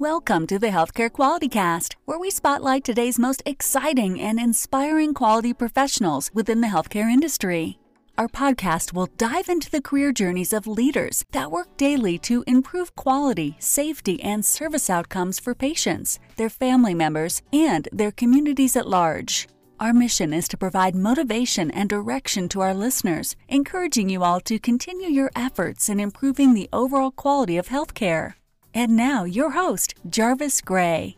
[0.00, 5.54] Welcome to the Healthcare Quality Cast, where we spotlight today's most exciting and inspiring quality
[5.54, 7.78] professionals within the healthcare industry.
[8.18, 12.96] Our podcast will dive into the career journeys of leaders that work daily to improve
[12.96, 19.46] quality, safety, and service outcomes for patients, their family members, and their communities at large.
[19.78, 24.58] Our mission is to provide motivation and direction to our listeners, encouraging you all to
[24.58, 28.34] continue your efforts in improving the overall quality of healthcare.
[28.76, 31.16] And now, your host, Jarvis Gray.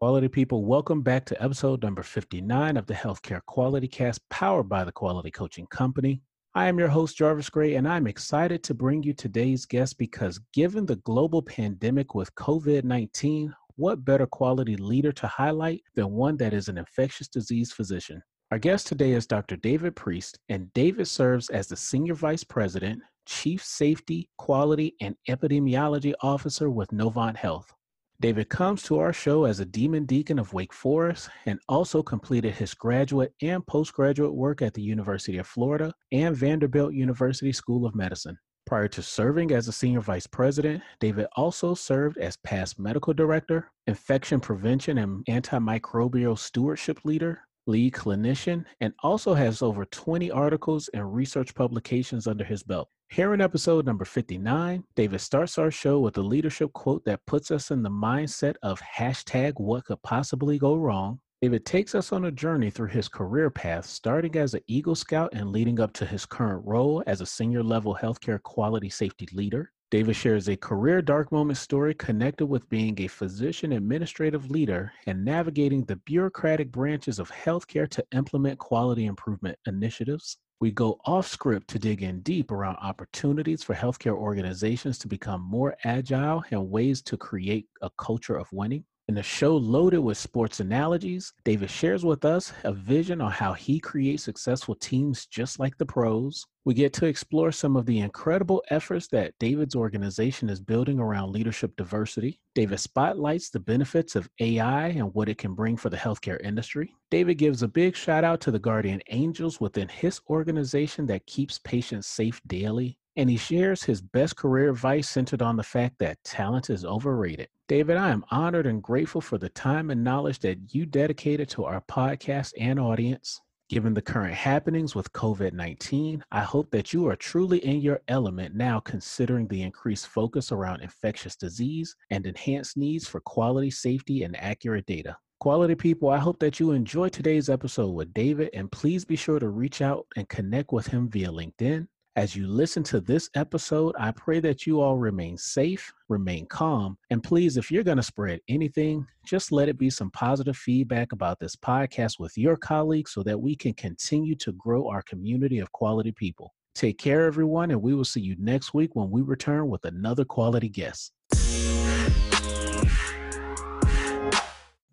[0.00, 4.82] Quality people, welcome back to episode number 59 of the Healthcare Quality Cast powered by
[4.82, 6.20] the Quality Coaching Company.
[6.56, 10.40] I am your host, Jarvis Gray, and I'm excited to bring you today's guest because
[10.52, 16.36] given the global pandemic with COVID 19, what better quality leader to highlight than one
[16.38, 18.20] that is an infectious disease physician?
[18.50, 19.56] Our guest today is Dr.
[19.56, 26.14] David Priest, and David serves as the Senior Vice President, Chief Safety, Quality, and Epidemiology
[26.22, 27.72] Officer with Novant Health.
[28.20, 32.54] David comes to our show as a Demon Deacon of Wake Forest and also completed
[32.54, 37.96] his graduate and postgraduate work at the University of Florida and Vanderbilt University School of
[37.96, 38.38] Medicine.
[38.64, 43.72] Prior to serving as a senior vice president, David also served as past medical director,
[43.88, 51.14] infection prevention and antimicrobial stewardship leader, lead clinician, and also has over 20 articles and
[51.14, 52.88] research publications under his belt.
[53.10, 57.50] Here in episode number 59, David starts our show with a leadership quote that puts
[57.50, 61.20] us in the mindset of hashtag what could possibly go wrong.
[61.42, 65.30] David takes us on a journey through his career path, starting as an Eagle Scout
[65.32, 69.72] and leading up to his current role as a senior level healthcare quality safety leader.
[69.92, 75.22] David shares a career dark moment story connected with being a physician administrative leader and
[75.22, 80.38] navigating the bureaucratic branches of healthcare to implement quality improvement initiatives.
[80.62, 85.42] We go off script to dig in deep around opportunities for healthcare organizations to become
[85.42, 88.86] more agile and ways to create a culture of winning.
[89.12, 93.52] In a show loaded with sports analogies, David shares with us a vision on how
[93.52, 96.46] he creates successful teams just like the pros.
[96.64, 101.30] We get to explore some of the incredible efforts that David's organization is building around
[101.30, 102.40] leadership diversity.
[102.54, 106.94] David spotlights the benefits of AI and what it can bring for the healthcare industry.
[107.10, 111.58] David gives a big shout out to the guardian angels within his organization that keeps
[111.58, 116.22] patients safe daily and he shares his best career advice centered on the fact that
[116.24, 117.48] talent is overrated.
[117.68, 121.64] David, I am honored and grateful for the time and knowledge that you dedicated to
[121.64, 123.40] our podcast and audience.
[123.68, 128.00] Given the current happenings with COVID 19, I hope that you are truly in your
[128.08, 134.24] element now, considering the increased focus around infectious disease and enhanced needs for quality, safety,
[134.24, 135.16] and accurate data.
[135.40, 139.38] Quality people, I hope that you enjoy today's episode with David, and please be sure
[139.38, 143.94] to reach out and connect with him via LinkedIn as you listen to this episode,
[143.98, 148.02] I pray that you all remain safe, remain calm, and please, if you're going to
[148.02, 153.12] spread anything, just let it be some positive feedback about this podcast with your colleagues
[153.12, 156.52] so that we can continue to grow our community of quality people.
[156.74, 160.24] Take care, everyone, and we will see you next week when we return with another
[160.24, 161.12] quality guest.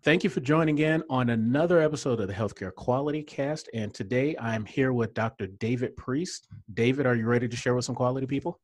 [0.02, 3.68] Thank you for joining in on another episode of the Healthcare Quality Cast.
[3.74, 5.46] And today I'm here with Dr.
[5.46, 6.48] David Priest.
[6.72, 8.58] David, are you ready to share with some quality people?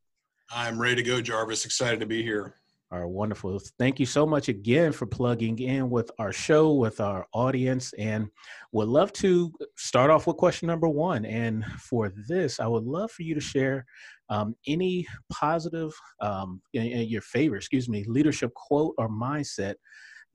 [0.51, 1.67] I'm ready to go, Jarvis.
[1.67, 2.55] Excited to be here.
[2.91, 3.61] All right, wonderful.
[3.79, 8.29] Thank you so much again for plugging in with our show, with our audience, and
[8.73, 11.27] would love to start off with question number one.
[11.27, 13.85] And for this, I would love for you to share
[14.31, 15.93] um, any positive,
[16.23, 19.75] um, your favorite, excuse me, leadership quote or mindset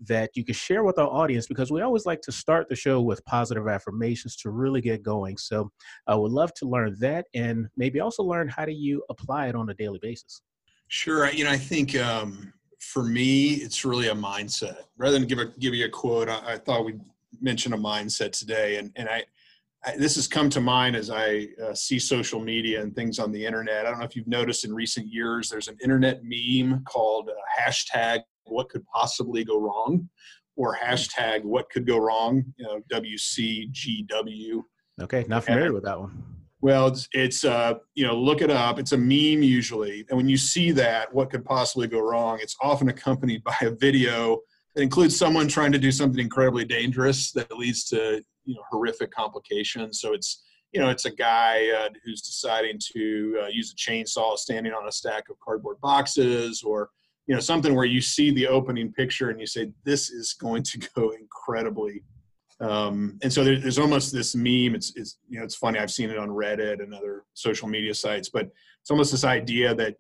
[0.08, 3.02] that you can share with our audience because we always like to start the show
[3.02, 5.38] with positive affirmations to really get going.
[5.38, 5.72] So
[6.08, 9.56] I would love to learn that and maybe also learn how do you apply it
[9.56, 10.42] on a daily basis.
[10.88, 11.30] Sure.
[11.32, 14.78] You know, I think um, for me, it's really a mindset.
[14.98, 17.00] Rather than give a give you a quote, I, I thought we'd
[17.40, 19.24] mention a mindset today, and and I,
[19.86, 23.32] I this has come to mind as I uh, see social media and things on
[23.32, 23.86] the internet.
[23.86, 27.34] I don't know if you've noticed in recent years, there's an internet meme called uh,
[27.62, 30.10] hashtag what could possibly go wrong
[30.56, 34.62] or hashtag what could go wrong, you know, WCGW.
[35.02, 36.24] Okay, not familiar and, with that one.
[36.62, 38.78] Well, it's, it's uh, you know, look it up.
[38.78, 40.06] It's a meme usually.
[40.10, 43.72] And when you see that, what could possibly go wrong, it's often accompanied by a
[43.72, 44.40] video
[44.76, 49.12] that includes someone trying to do something incredibly dangerous that leads to, you know, horrific
[49.12, 50.00] complications.
[50.00, 54.38] So it's, you know, it's a guy uh, who's deciding to uh, use a chainsaw
[54.38, 56.90] standing on a stack of cardboard boxes or,
[57.28, 60.64] you know something where you see the opening picture and you say this is going
[60.64, 62.04] to go incredibly.
[62.60, 64.76] Um, and so there, there's almost this meme.
[64.76, 65.80] It's, it's you know it's funny.
[65.80, 68.52] I've seen it on reddit and other social media sites but
[68.82, 69.96] it's almost this idea that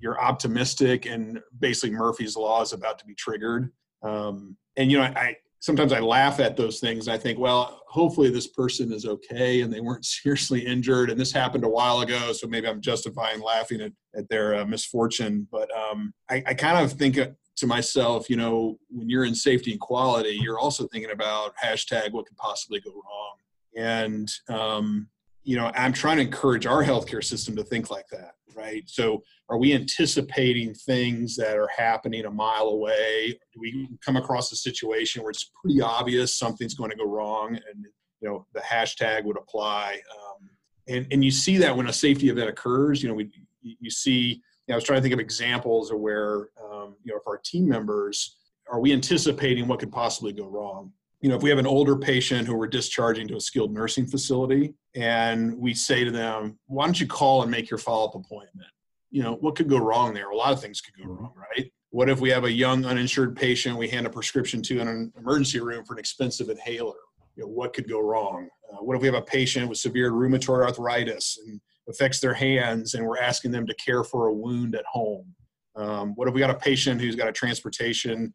[0.00, 3.70] you're optimistic and basically Murphy's law is about to be triggered.
[4.02, 7.06] Um, and you know, I sometimes I laugh at those things.
[7.06, 11.08] I think, well, hopefully this person is okay and they weren't seriously injured.
[11.08, 14.64] And this happened a while ago, so maybe I'm justifying laughing at, at their uh,
[14.66, 15.46] misfortune.
[15.50, 17.16] But um, I, I, kind of think
[17.56, 22.10] to myself, you know, when you're in safety and quality, you're also thinking about hashtag
[22.10, 23.36] what could possibly go wrong.
[23.76, 25.08] And um,
[25.44, 28.82] you know, I'm trying to encourage our healthcare system to think like that, right?
[28.86, 33.38] So, are we anticipating things that are happening a mile away?
[33.52, 37.56] Do we come across a situation where it's pretty obvious something's going to go wrong,
[37.56, 37.86] and
[38.20, 40.00] you know, the hashtag would apply?
[40.10, 40.48] Um,
[40.88, 43.30] and and you see that when a safety event occurs, you know, we
[43.62, 44.42] you see.
[44.68, 47.26] You know, I was trying to think of examples of where, um, you know, if
[47.26, 48.36] our team members
[48.70, 50.92] are we anticipating what could possibly go wrong?
[51.22, 54.06] You know, if we have an older patient who we're discharging to a skilled nursing
[54.06, 58.16] facility and we say to them, why don't you call and make your follow up
[58.16, 58.68] appointment?
[59.10, 60.30] You know, what could go wrong there?
[60.30, 61.72] A lot of things could go wrong, right?
[61.90, 65.12] What if we have a young uninsured patient we hand a prescription to in an
[65.16, 66.96] emergency room for an expensive inhaler?
[67.36, 68.48] You know, what could go wrong?
[68.72, 72.94] Uh, what if we have a patient with severe rheumatoid arthritis and affects their hands
[72.94, 75.32] and we're asking them to care for a wound at home?
[75.76, 78.34] Um, what if we got a patient who's got a transportation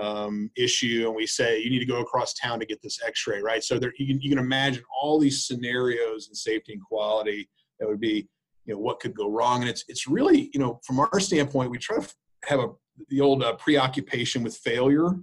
[0.00, 3.40] um, issue and we say you need to go across town to get this x-ray
[3.40, 3.62] right?
[3.62, 7.48] So there you can, you can imagine all these scenarios in safety and quality
[7.78, 8.28] that would be
[8.64, 9.60] you know what could go wrong.
[9.60, 12.68] And it's it's really you know from our standpoint we try to have a
[13.08, 15.16] the old uh, preoccupation with failure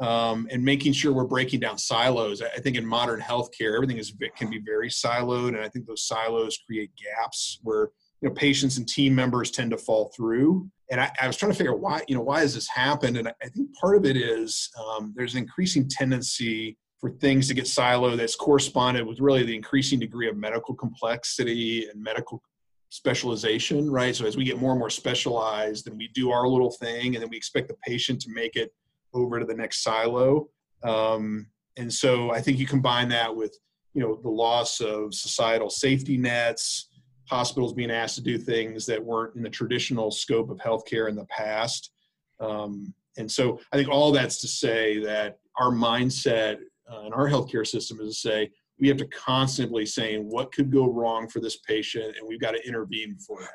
[0.00, 2.42] um, and making sure we're breaking down silos.
[2.42, 6.06] I think in modern healthcare everything is can be very siloed and i think those
[6.06, 7.90] silos create gaps where
[8.20, 10.68] you know patients and team members tend to fall through.
[10.90, 13.16] And I, I, was trying to figure out why you know why has this happened?
[13.16, 17.54] And i think part of it is um, there's an increasing tendency for things to
[17.54, 22.42] get siloed that's corresponded with really the increasing degree of medical complexity and medical
[22.88, 24.14] specialization right?
[24.14, 27.22] So as we get more and more specialized and we do our little thing and
[27.22, 28.72] then we expect the patient to make it
[29.12, 30.48] over to the next silo.
[30.82, 33.56] Um, and so i think you combine that with
[33.94, 36.88] you know the loss of societal safety nets
[37.28, 41.16] hospitals being asked to do things that weren't in the traditional scope of healthcare in
[41.16, 41.92] the past.
[42.40, 46.58] Um, and so I think all that's to say that our mindset
[46.90, 50.70] uh, in our healthcare system is to say we have to constantly saying what could
[50.70, 53.52] go wrong for this patient and we've got to intervene before happens.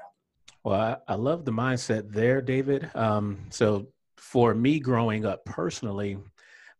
[0.63, 2.89] Well, I, I love the mindset there, David.
[2.95, 3.87] Um, so
[4.17, 6.17] for me growing up personally,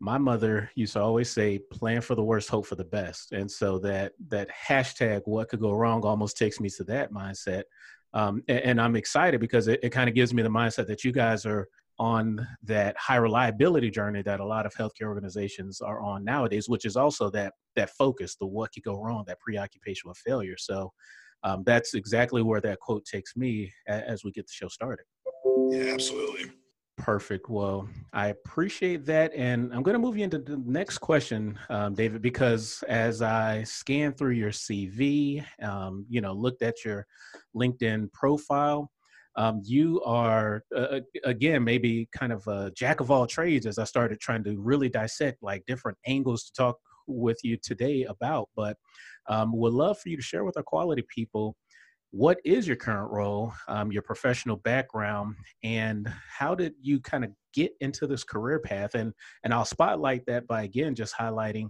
[0.01, 3.33] my mother used to always say plan for the worst hope for the best.
[3.33, 7.63] And so that that hashtag what could go wrong almost takes me to that mindset.
[8.13, 11.06] Um, and, and, i'm excited because it, it kind of gives me the mindset that
[11.06, 16.01] you guys are on that high reliability journey that a lot of healthcare organizations are
[16.01, 20.09] on nowadays which is also that that focus the what could go wrong that preoccupation
[20.09, 20.57] with failure.
[20.57, 20.92] So
[21.44, 25.06] um, that's exactly where that quote takes me as we get the show started.
[25.69, 26.51] Yeah absolutely
[27.01, 27.50] Perfect.
[27.50, 29.33] Well, I appreciate that.
[29.33, 33.63] And I'm going to move you into the next question, um, David, because as I
[33.63, 37.07] scanned through your CV, um, you know, looked at your
[37.56, 38.92] LinkedIn profile,
[39.36, 43.86] um, you are, uh, again, maybe kind of a jack of all trades as I
[43.86, 46.77] started trying to really dissect like different angles to talk
[47.07, 48.48] with you today about.
[48.56, 48.77] But
[49.27, 51.56] um, would love for you to share with our quality people
[52.12, 57.32] what is your current role, um, your professional background, and how did you kind of
[57.53, 58.96] get into this career path?
[58.96, 59.13] And
[59.44, 61.70] and I'll spotlight that by again just highlighting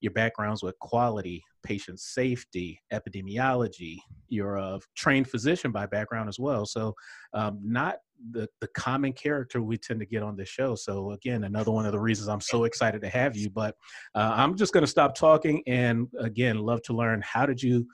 [0.00, 3.98] your backgrounds with quality, patient safety, epidemiology.
[4.28, 6.94] You're a trained physician by background as well, so
[7.34, 7.96] um, not
[8.30, 10.74] the the common character we tend to get on this show.
[10.74, 13.50] So again, another one of the reasons I'm so excited to have you.
[13.50, 13.74] But
[14.14, 17.86] uh, I'm just going to stop talking and again, love to learn how did you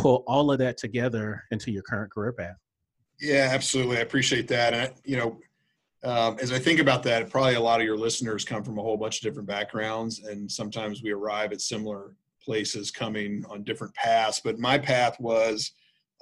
[0.00, 2.56] pull all of that together into your current career path.
[3.20, 3.98] Yeah, absolutely.
[3.98, 4.72] I appreciate that.
[4.72, 5.38] And, you know,
[6.02, 8.82] um, as I think about that, probably a lot of your listeners come from a
[8.82, 13.94] whole bunch of different backgrounds, and sometimes we arrive at similar places coming on different
[13.94, 14.40] paths.
[14.42, 15.72] But my path was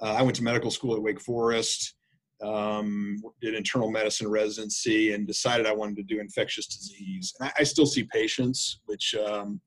[0.01, 1.95] uh, I went to medical school at Wake Forest,
[2.43, 7.33] um, did internal medicine residency, and decided I wanted to do infectious disease.
[7.39, 9.61] And I, I still see patients, which um,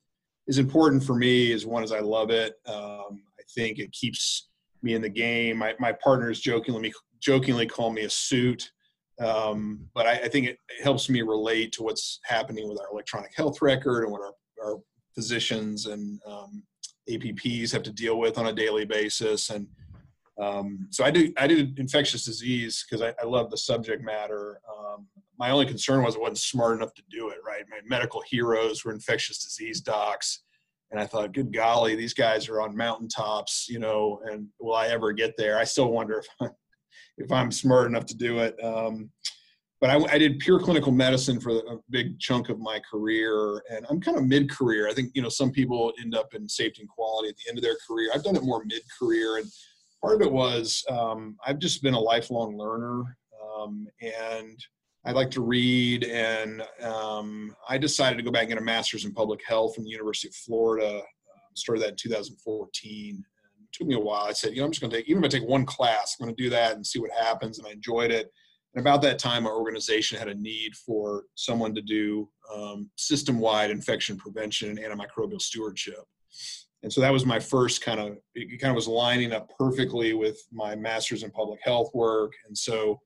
[0.47, 1.52] is important for me.
[1.52, 2.54] As one as I love it.
[2.66, 3.23] Um,
[3.54, 4.49] think it keeps
[4.82, 5.58] me in the game.
[5.58, 8.70] My, my partners jokingly jokingly call me a suit,
[9.20, 12.88] um, but I, I think it, it, helps me relate to what's happening with our
[12.90, 14.32] electronic health record and what our,
[14.64, 14.78] our
[15.14, 16.64] physicians and um,
[17.08, 19.50] APPs have to deal with on a daily basis.
[19.50, 19.68] And
[20.40, 24.61] um, so I do I did infectious disease because I, I, love the subject matter.
[24.68, 25.06] Um,
[25.38, 27.38] my only concern was I wasn't smart enough to do it.
[27.46, 30.40] Right, my medical heroes were infectious disease docs
[30.92, 34.88] and I thought, good golly, these guys are on mountaintops, you know, and will I
[34.88, 35.58] ever get there?
[35.58, 36.50] I still wonder if
[37.18, 38.62] if I'm smart enough to do it.
[38.62, 39.11] Um,
[39.80, 43.84] but I, I, did pure clinical medicine for a big chunk of my career, and
[43.90, 44.88] I'm kind of mid-career.
[44.88, 47.58] I think you know some people end up in safety and quality at the end
[47.58, 48.11] of their career.
[48.14, 49.46] I've done it more mid-career, and
[50.00, 53.16] part of it was um, I've just been a lifelong learner,
[53.58, 54.56] um, and
[55.04, 59.04] I like to read, and um, I decided to go back and get a master's
[59.04, 60.99] in public health from the University of Florida.
[60.99, 63.14] Um, started that in 2014.
[63.16, 63.25] And
[63.64, 64.26] it took me a while.
[64.26, 66.16] I said, you know, I'm just going to take, even if I take one class,
[66.21, 67.59] I'm going to do that and see what happens.
[67.59, 68.30] And I enjoyed it.
[68.75, 73.71] And about that time, our organization had a need for someone to do um, system-wide
[73.71, 76.04] infection prevention and antimicrobial stewardship.
[76.82, 80.14] And so that was my first kind of, it kind of was lining up perfectly
[80.14, 82.32] with my master's in public health work.
[82.47, 83.00] And so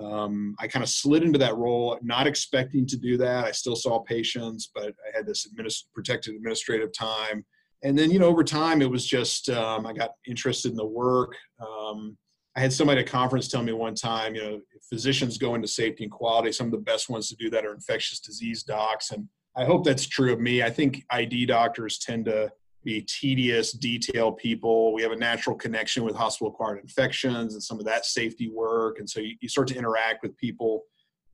[0.00, 3.44] um, I kind of slid into that role, not expecting to do that.
[3.44, 7.44] I still saw patients, but I had this administ- protected administrative time.
[7.82, 10.86] And then, you know, over time, it was just um, I got interested in the
[10.86, 11.36] work.
[11.60, 12.16] Um,
[12.56, 15.68] I had somebody at a conference tell me one time, you know, physicians go into
[15.68, 16.50] safety and quality.
[16.50, 19.84] Some of the best ones to do that are infectious disease docs, and I hope
[19.84, 20.62] that's true of me.
[20.62, 22.50] I think ID doctors tend to
[22.88, 24.94] be tedious, detail people.
[24.94, 28.98] We have a natural connection with hospital acquired infections and some of that safety work.
[28.98, 30.84] And so you, you start to interact with people,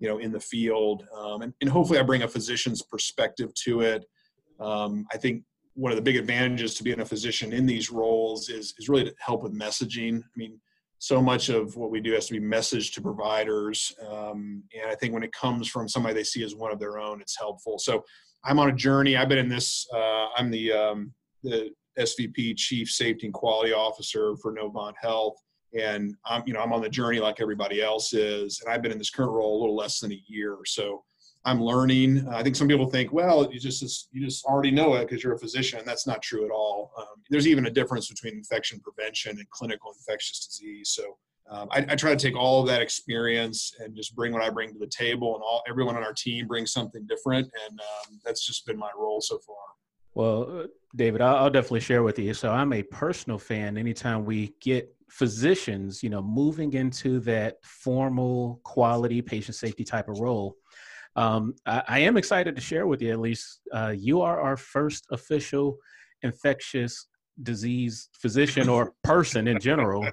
[0.00, 1.06] you know, in the field.
[1.16, 4.04] Um, and, and, hopefully I bring a physician's perspective to it.
[4.58, 5.44] Um, I think
[5.74, 9.04] one of the big advantages to being a physician in these roles is, is really
[9.04, 10.22] to help with messaging.
[10.22, 10.60] I mean,
[10.98, 13.94] so much of what we do has to be messaged to providers.
[14.10, 16.98] Um, and I think when it comes from somebody they see as one of their
[16.98, 17.78] own, it's helpful.
[17.78, 18.02] So
[18.44, 19.16] I'm on a journey.
[19.16, 21.12] I've been in this, uh, I'm the, um,
[21.44, 25.36] the SVP, Chief Safety and Quality Officer for Novant Health,
[25.78, 28.92] and I'm you know I'm on the journey like everybody else is, and I've been
[28.92, 31.04] in this current role a little less than a year, so
[31.44, 32.26] I'm learning.
[32.28, 35.34] I think some people think, well, you just you just already know it because you're
[35.34, 35.80] a physician.
[35.84, 36.92] That's not true at all.
[36.96, 40.90] Um, there's even a difference between infection prevention and clinical infectious disease.
[40.90, 41.16] So
[41.50, 44.48] um, I, I, try to take all of that experience and just bring what I
[44.48, 48.18] bring to the table, and all everyone on our team brings something different, and um,
[48.24, 49.56] that's just been my role so far.
[50.14, 52.34] Well, David, I'll, I'll, definitely share with you.
[52.34, 53.76] So I'm a personal fan.
[53.76, 60.20] Anytime we get physicians, you know, moving into that formal quality patient safety type of
[60.20, 60.56] role,
[61.16, 63.60] um, I, I, am excited to share with you at least.
[63.72, 65.78] Uh, you are our first official
[66.22, 67.06] infectious
[67.42, 70.06] disease physician or person in general.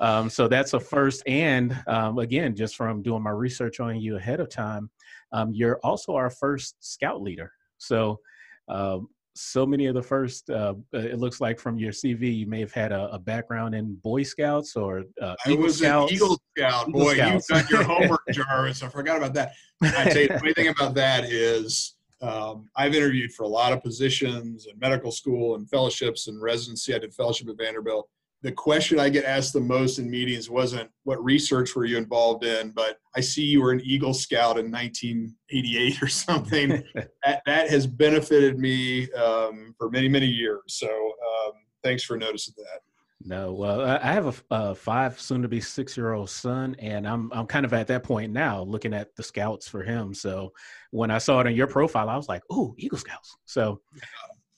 [0.00, 1.22] Um, so that's a first.
[1.26, 4.90] And um, again, just from doing my research on you ahead of time,
[5.32, 7.52] um, you're also our first scout leader.
[7.78, 8.20] So
[8.68, 12.46] um, so many of the first uh, uh, it looks like from your cv you
[12.46, 16.10] may have had a, a background in boy scouts or uh, i was scouts.
[16.10, 17.48] an eagle scout eagle boy scouts.
[17.48, 20.68] you got your homework jarvis i forgot about that i tell you the funny thing
[20.68, 25.68] about that is um, i've interviewed for a lot of positions in medical school and
[25.68, 28.08] fellowships and residency i did fellowship at vanderbilt
[28.44, 32.44] the question I get asked the most in meetings wasn't what research were you involved
[32.44, 36.84] in, but I see you were an Eagle Scout in 1988 or something.
[37.24, 40.60] that, that, has benefited me um, for many, many years.
[40.66, 42.80] So um, thanks for noticing that.
[43.26, 47.08] No, well, I have a, a five, soon to be six year old son, and
[47.08, 50.12] I'm I'm kind of at that point now, looking at the scouts for him.
[50.12, 50.52] So
[50.90, 53.80] when I saw it on your profile, I was like, "Oh, Eagle Scouts!" So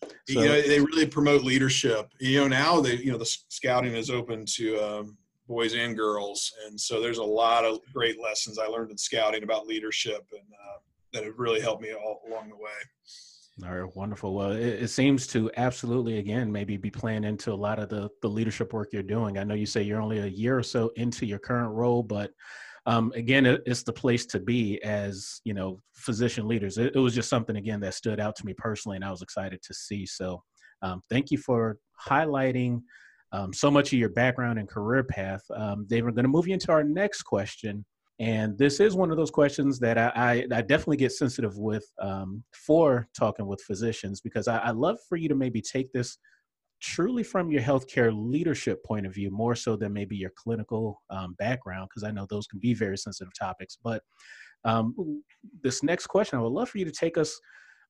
[0.03, 2.11] so, you know, they really promote leadership.
[2.19, 5.17] You know, now they, you know, the scouting is open to um,
[5.49, 9.43] boys and girls, and so there's a lot of great lessons I learned in scouting
[9.43, 10.79] about leadership, and uh,
[11.12, 12.71] that have really helped me all along the way.
[13.65, 14.35] All right, wonderful.
[14.35, 18.11] Well, it, it, seems to absolutely, again, maybe be playing into a lot of the
[18.21, 19.38] the leadership work you're doing.
[19.38, 22.33] I know you say you're only a year or so into your current role, but
[22.87, 26.78] um, again, it, it's the place to be as you know physician leaders.
[26.78, 29.23] It, it, was just something again that stood out to me personally, and I was
[29.23, 30.07] excited to see.
[30.07, 30.43] So,
[30.83, 31.78] um, thank you for
[32.09, 32.81] highlighting
[33.33, 35.43] um, so much of your background and career path.
[35.55, 37.85] Um, Dave, we're going to move you into our next question.
[38.19, 41.85] And this is one of those questions that I, I, I definitely get sensitive with
[42.00, 46.16] um, for talking with physicians because I, I love for you to maybe take this
[46.80, 51.35] truly from your healthcare leadership point of view, more so than maybe your clinical um,
[51.38, 53.78] background, because I know those can be very sensitive topics.
[53.83, 54.02] But
[54.64, 55.23] um,
[55.62, 57.38] this next question, I would love for you to take us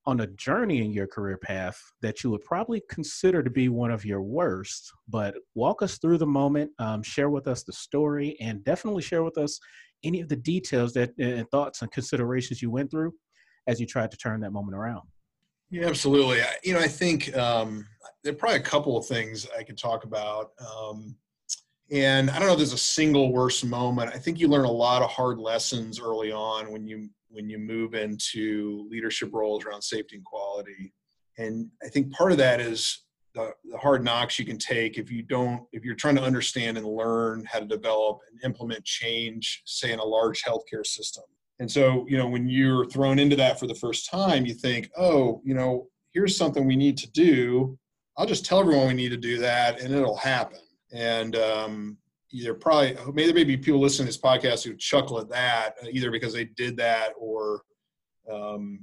[0.06, 3.90] on a journey in your career path that you would probably consider to be one
[3.90, 8.36] of your worst, but walk us through the moment, um, share with us the story,
[8.40, 9.58] and definitely share with us
[10.04, 13.12] any of the details that and thoughts and considerations you went through
[13.66, 15.02] as you tried to turn that moment around.
[15.70, 16.40] Yeah, absolutely.
[16.42, 17.86] I, you know, I think um,
[18.22, 20.52] there are probably a couple of things I could talk about.
[20.60, 21.16] Um,
[21.90, 24.12] and I don't know if there's a single worst moment.
[24.14, 27.58] I think you learn a lot of hard lessons early on when you when you
[27.58, 30.94] move into leadership roles around safety and quality.
[31.38, 33.04] And I think part of that is
[33.34, 36.78] the, the hard knocks you can take if you don't if you're trying to understand
[36.78, 41.24] and learn how to develop and implement change say in a large healthcare system
[41.58, 44.90] and so you know when you're thrown into that for the first time you think
[44.96, 47.78] oh you know here's something we need to do.
[48.16, 50.60] I'll just tell everyone we need to do that and it'll happen.
[50.90, 51.98] And um,
[52.32, 55.74] either probably maybe there may be people listening to this podcast who chuckle at that
[55.82, 57.60] uh, either because they did that or
[58.32, 58.80] um,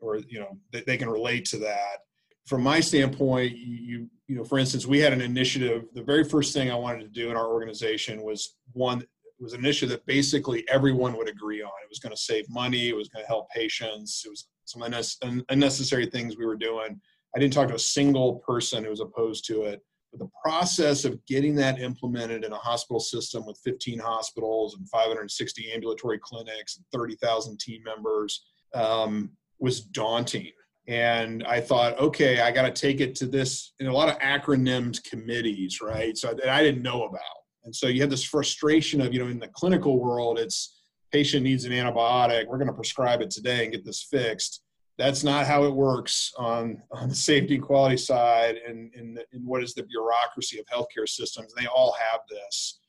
[0.00, 1.98] or you know they, they can relate to that.
[2.44, 5.84] From my standpoint, you you know, for instance, we had an initiative.
[5.94, 9.04] The very first thing I wanted to do in our organization was one
[9.40, 11.70] was an initiative that basically everyone would agree on.
[11.82, 12.88] It was going to save money.
[12.88, 14.22] It was going to help patients.
[14.24, 17.00] It was some unnecessary things we were doing.
[17.34, 19.80] I didn't talk to a single person who was opposed to it.
[20.12, 24.88] But the process of getting that implemented in a hospital system with 15 hospitals and
[24.88, 30.52] 560 ambulatory clinics and 30,000 team members um, was daunting
[30.86, 34.18] and I thought, okay, I got to take it to this in a lot of
[34.18, 36.16] acronymed committees, right?
[36.16, 37.20] So that I didn't know about.
[37.64, 41.44] And so you have this frustration of, you know, in the clinical world, it's patient
[41.44, 42.46] needs an antibiotic.
[42.46, 44.62] We're going to prescribe it today and get this fixed.
[44.98, 49.44] That's not how it works on, on the safety and quality side and in, in
[49.44, 51.52] what is the bureaucracy of healthcare systems.
[51.54, 52.80] They all have this.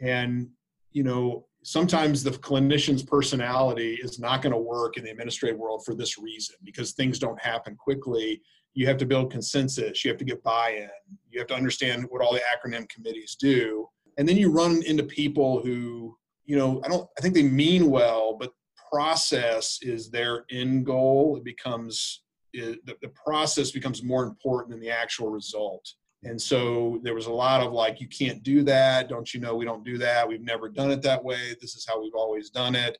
[0.00, 0.48] And,
[0.92, 5.84] you know, sometimes the clinician's personality is not going to work in the administrative world
[5.84, 8.40] for this reason because things don't happen quickly
[8.72, 10.88] you have to build consensus you have to get buy-in
[11.28, 13.86] you have to understand what all the acronym committees do
[14.18, 17.90] and then you run into people who you know i don't i think they mean
[17.90, 18.52] well but
[18.90, 24.80] process is their end goal it becomes it, the, the process becomes more important than
[24.80, 29.08] the actual result and so there was a lot of like, you can't do that.
[29.08, 30.28] Don't you know we don't do that?
[30.28, 31.56] We've never done it that way.
[31.60, 32.98] This is how we've always done it.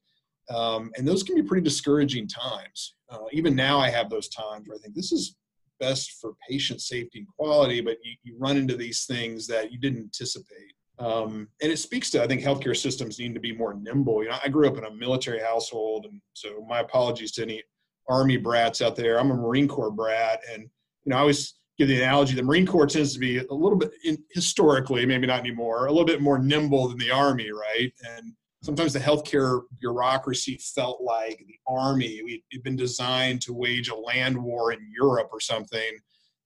[0.48, 2.96] Um, and those can be pretty discouraging times.
[3.10, 5.36] Uh, even now, I have those times where I think this is
[5.78, 9.78] best for patient safety and quality, but you, you run into these things that you
[9.78, 10.74] didn't anticipate.
[11.00, 14.22] Um, and it speaks to I think healthcare systems need to be more nimble.
[14.22, 17.62] You know, I grew up in a military household, and so my apologies to any
[18.08, 19.18] Army brats out there.
[19.18, 22.66] I'm a Marine Corps brat, and you know, I always give the analogy the marine
[22.66, 26.20] corps tends to be a little bit in, historically maybe not anymore a little bit
[26.20, 32.20] more nimble than the army right and sometimes the healthcare bureaucracy felt like the army
[32.22, 35.98] we had been designed to wage a land war in europe or something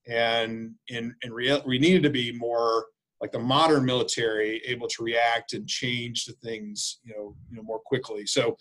[0.07, 2.87] and in, in real, we needed to be more
[3.25, 7.63] like the modern military able to react and change to things you know you know
[7.63, 8.55] more quickly so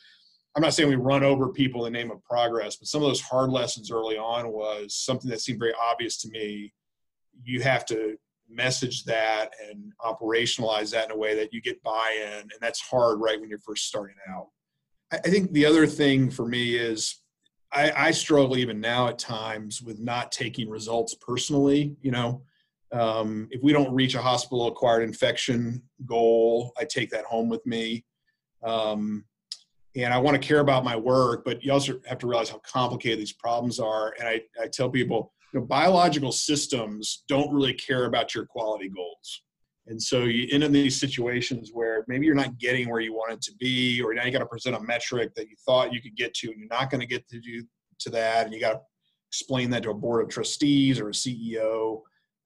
[0.56, 3.08] I'm not saying we run over people in the name of progress, but some of
[3.08, 6.71] those hard lessons early on was something that seemed very obvious to me.
[7.43, 12.41] You have to message that and operationalize that in a way that you get buy-in,
[12.41, 14.49] and that's hard right when you're first starting out.
[15.12, 17.21] I think the other thing for me is
[17.71, 21.95] I, I struggle even now at times with not taking results personally.
[22.02, 22.43] You know,
[22.94, 28.06] um, if we don't reach a hospital-acquired infection goal, I take that home with me.
[28.64, 29.26] Um,
[29.96, 32.60] and I want to care about my work, but you also have to realize how
[32.60, 34.14] complicated these problems are.
[34.20, 38.90] And I, I tell people, you know, biological systems don't really care about your quality
[38.90, 39.44] goals.
[39.88, 43.34] And so you end in these situations where maybe you're not getting where you want
[43.34, 46.02] it to be, or now you got to present a metric that you thought you
[46.02, 47.64] could get to, and you're not going to get to do
[48.00, 48.80] to that, and you got to
[49.30, 52.02] explain that to a board of trustees or a CEO.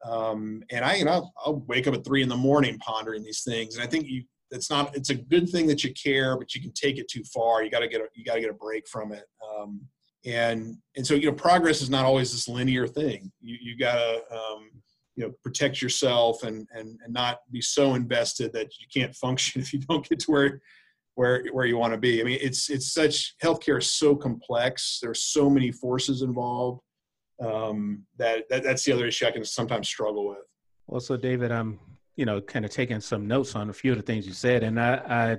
[0.06, 3.44] Um, and I, you know, I'll wake up at three in the morning pondering these
[3.44, 6.56] things, and I think you it's not it's a good thing that you care but
[6.56, 7.64] you can take it too far.
[7.64, 9.26] You got to get a you got to get a break from it.
[9.48, 9.82] Um,
[10.26, 13.32] and and so you know progress is not always this linear thing.
[13.42, 14.70] You you got to um,
[15.16, 19.62] you know protect yourself and and and not be so invested that you can't function
[19.64, 20.62] if you don't get to where
[21.16, 22.22] where where you want to be.
[22.22, 25.00] I mean it's it's such healthcare is so complex.
[25.02, 26.82] There's so many forces involved
[27.40, 30.40] um, that, that that's the other issue i can sometimes struggle with
[30.88, 31.80] well so david i'm
[32.18, 34.64] you know, kind of taking some notes on a few of the things you said,
[34.64, 35.38] and I, I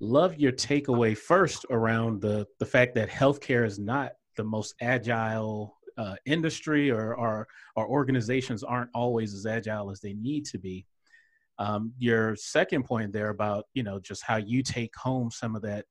[0.00, 5.76] love your takeaway first around the the fact that healthcare is not the most agile
[5.98, 10.86] uh, industry, or, or our organizations aren't always as agile as they need to be.
[11.58, 15.62] Um, your second point there about you know just how you take home some of
[15.62, 15.86] that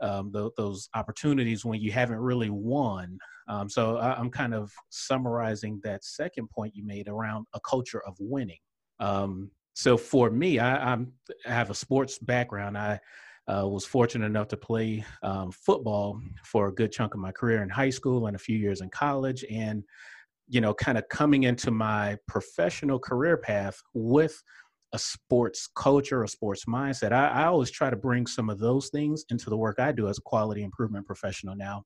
[0.00, 3.18] um, those opportunities when you haven't really won.
[3.48, 8.02] Um, so I, am kind of summarizing that second point you made around a culture
[8.06, 8.58] of winning.
[9.00, 10.98] Um, so for me, I, I
[11.44, 12.78] have a sports background.
[12.78, 13.00] I
[13.46, 17.62] uh, was fortunate enough to play um, football for a good chunk of my career
[17.62, 19.44] in high school and a few years in college.
[19.50, 19.82] And,
[20.48, 24.42] you know, kind of coming into my professional career path with
[24.94, 28.88] a sports culture, a sports mindset, I, I always try to bring some of those
[28.88, 31.84] things into the work I do as a quality improvement professional now.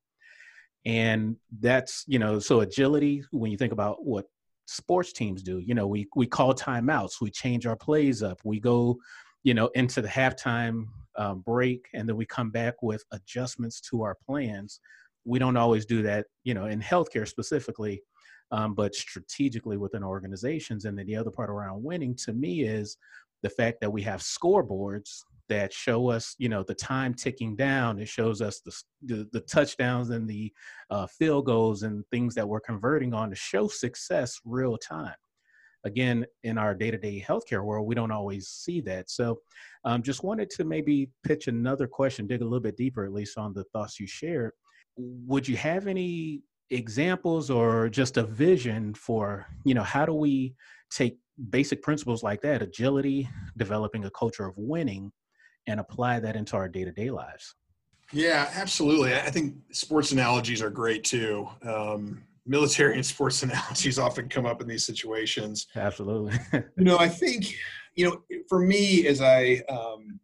[0.85, 4.27] And that's, you know, so agility, when you think about what
[4.69, 5.59] sports teams do.
[5.59, 8.99] You know, we we call timeouts, we change our plays up, we go,
[9.43, 10.85] you know, into the halftime
[11.17, 14.81] um, break, and then we come back with adjustments to our plans.
[15.25, 18.03] We don't always do that, you know, in healthcare specifically,
[18.51, 20.85] um, but strategically within organizations.
[20.85, 22.97] And then the other part around winning to me is
[23.43, 27.99] the fact that we have scoreboards that show us, you know, the time ticking down.
[27.99, 30.53] It shows us the the, the touchdowns and the
[30.91, 35.15] uh, field goals and things that we're converting on to show success real time.
[35.85, 39.09] Again, in our day-to-day healthcare world, we don't always see that.
[39.09, 39.39] So,
[39.85, 43.39] um, just wanted to maybe pitch another question, dig a little bit deeper, at least
[43.39, 44.53] on the thoughts you shared.
[44.97, 50.55] Would you have any examples or just a vision for, you know, how do we
[50.91, 51.19] take
[51.51, 55.13] basic principles like that, agility, developing a culture of winning,
[55.67, 57.55] and apply that into our day to day lives.
[58.13, 59.15] Yeah, absolutely.
[59.15, 61.47] I think sports analogies are great too.
[61.63, 65.67] Um, military and sports analogies often come up in these situations.
[65.77, 66.39] Absolutely.
[66.53, 67.55] you know, I think,
[67.95, 70.21] you know, for me, as I, um,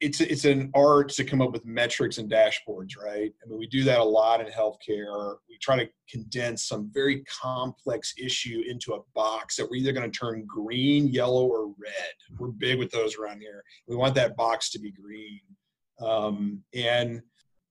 [0.00, 3.32] it's it's an art to come up with metrics and dashboards, right?
[3.42, 5.36] I mean, we do that a lot in healthcare.
[5.48, 10.10] We try to condense some very complex issue into a box that we're either going
[10.10, 12.38] to turn green, yellow, or red.
[12.38, 13.62] We're big with those around here.
[13.86, 15.40] We want that box to be green,
[16.00, 17.22] um, and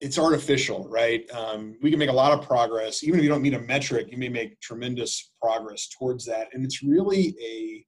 [0.01, 1.29] it's artificial, right?
[1.31, 4.07] Um, we can make a lot of progress, even if you don't meet a metric.
[4.11, 7.85] You may make tremendous progress towards that, and it's really a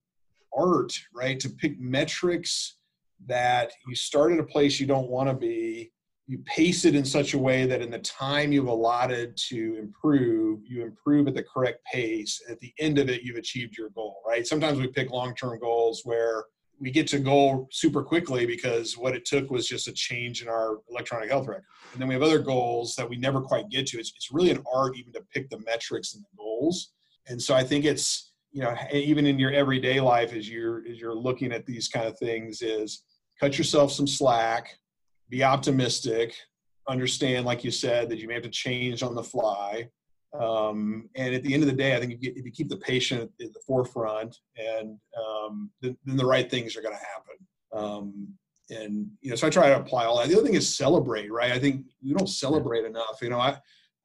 [0.57, 1.39] art, right?
[1.39, 2.76] To pick metrics
[3.25, 5.91] that you start at a place you don't want to be
[6.29, 10.59] you pace it in such a way that in the time you've allotted to improve
[10.65, 14.17] you improve at the correct pace at the end of it you've achieved your goal
[14.27, 14.45] right?
[14.45, 16.43] Sometimes we pick long-term goals where
[16.79, 20.47] we get to goal super quickly because what it took was just a change in
[20.47, 21.63] our electronic health record.
[21.93, 23.99] And then we have other goals that we never quite get to.
[23.99, 26.91] It's, it's really an art even to pick the metrics and the goals.
[27.27, 28.26] And so i think it's
[28.57, 32.07] you know even in your everyday life as you're as you're looking at these kind
[32.07, 33.03] of things is
[33.39, 34.75] cut yourself some slack,
[35.29, 36.33] be optimistic,
[36.89, 39.87] understand, like you said, that you may have to change on the fly.
[40.39, 42.67] Um, and at the end of the day, I think if you, if you keep
[42.67, 47.05] the patient at the forefront, and um, then, then, the right things are going to
[47.05, 47.37] happen.
[47.73, 48.27] Um,
[48.71, 50.29] and you know, so I try to apply all that.
[50.29, 51.51] The other thing is celebrate, right?
[51.51, 53.19] I think we don't celebrate enough.
[53.21, 53.59] You know, I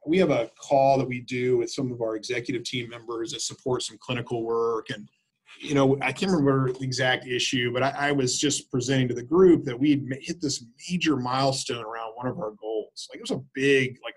[0.06, 3.40] we have a call that we do with some of our executive team members that
[3.40, 5.08] support some clinical work and
[5.60, 9.14] you know, I can't remember the exact issue, but I, I was just presenting to
[9.14, 13.08] the group that we hit this major milestone around one of our goals.
[13.10, 14.14] Like it was a big, like,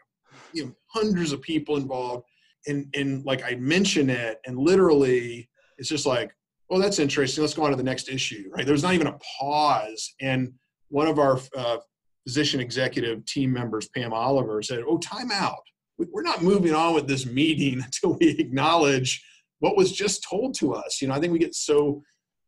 [0.53, 2.25] you know, hundreds of people involved.
[2.67, 6.35] And, and like I mention it, and literally it's just like,
[6.69, 7.43] oh, that's interesting.
[7.43, 8.65] Let's go on to the next issue, right?
[8.65, 10.15] There's not even a pause.
[10.21, 10.53] And
[10.89, 11.77] one of our uh,
[12.25, 15.61] physician executive team members, Pam Oliver, said, oh, time out.
[15.97, 19.23] We're not moving on with this meeting until we acknowledge
[19.59, 21.01] what was just told to us.
[21.01, 22.03] You know, I think we get so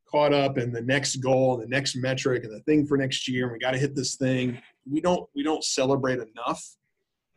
[0.10, 3.45] caught up in the next goal, the next metric, and the thing for next year,
[3.45, 4.62] and we got to hit this thing.
[4.89, 6.63] We don't we don't celebrate enough,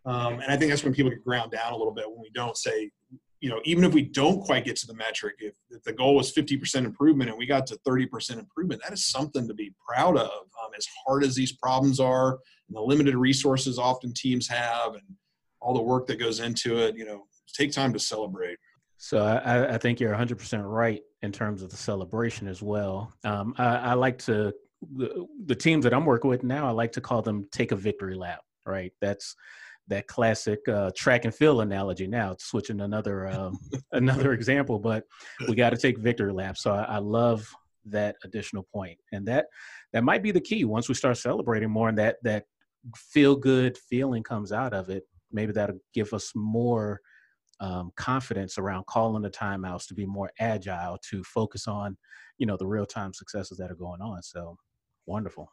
[0.04, 2.30] um, and I think that's when people get ground down a little bit when we
[2.30, 2.90] don't say,
[3.40, 6.14] you know, even if we don't quite get to the metric, if, if the goal
[6.14, 10.16] was 50% improvement and we got to 30% improvement, that is something to be proud
[10.16, 10.30] of.
[10.30, 15.02] Um, as hard as these problems are, and the limited resources often teams have, and
[15.60, 18.58] all the work that goes into it, you know, take time to celebrate.
[18.96, 23.12] So I, I, think you're 100% right in terms of the celebration as well.
[23.24, 24.52] Um, I, I, like to
[24.94, 26.66] the, the, teams that I'm working with now.
[26.66, 28.40] I like to call them take a victory lap.
[28.66, 28.92] Right.
[29.00, 29.34] That's
[29.90, 32.06] that classic uh, track and field analogy.
[32.06, 33.58] Now switching another um,
[33.92, 35.04] another example, but
[35.48, 36.62] we got to take victory laps.
[36.62, 37.46] So I, I love
[37.86, 39.46] that additional point, and that
[39.92, 40.64] that might be the key.
[40.64, 42.44] Once we start celebrating more, and that that
[42.96, 47.00] feel good feeling comes out of it, maybe that'll give us more
[47.60, 51.96] um, confidence around calling the timeouts to be more agile to focus on
[52.38, 54.22] you know the real time successes that are going on.
[54.22, 54.56] So
[55.06, 55.52] wonderful.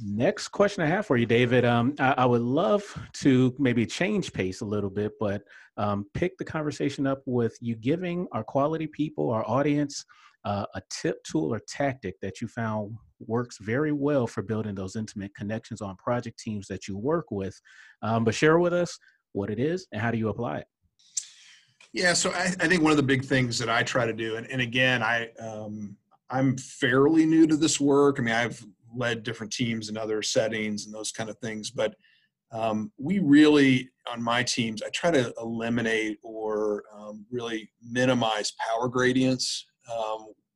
[0.00, 2.82] Next question i have for you david um, I, I, would love
[3.14, 5.42] to maybe change pace a little bit but
[5.76, 10.04] um, pick the conversation up with you giving our quality people our audience
[10.44, 12.96] uh, a tip tool or tactic that you found
[13.28, 17.58] works very well for building those intimate connections on project teams that you work with
[18.02, 18.98] um, but share with us
[19.32, 20.66] what it is and how do you apply it
[21.94, 24.36] yeah, so I, I, think one of the big things that I try to do,
[24.36, 25.94] and, and again, I um,
[26.30, 28.18] I'm fairly new to this work.
[28.18, 28.64] I mean, I've
[28.96, 31.94] led different teams in other settings and those kind of things, but
[32.50, 38.88] um, we really on my teams, I try to eliminate or um, really minimize power
[38.88, 39.66] gradients.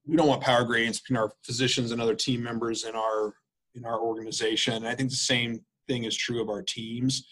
[0.06, 3.34] We don't want power gradients between our physicians and other team members in our
[3.74, 4.74] in our organization.
[4.74, 7.26] And I think the same thing is true of our teams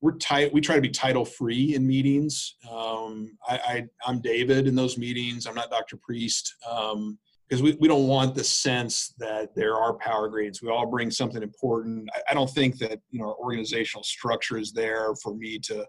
[0.00, 0.52] we're tight.
[0.52, 2.56] We try to be title free in meetings.
[2.70, 5.46] Um, I, I, am David in those meetings.
[5.46, 5.96] I'm not Dr.
[5.96, 7.18] Priest because um,
[7.62, 10.62] we, we don't want the sense that there are power grades.
[10.62, 12.08] We all bring something important.
[12.14, 15.84] I, I don't think that you know our organizational structure is there for me to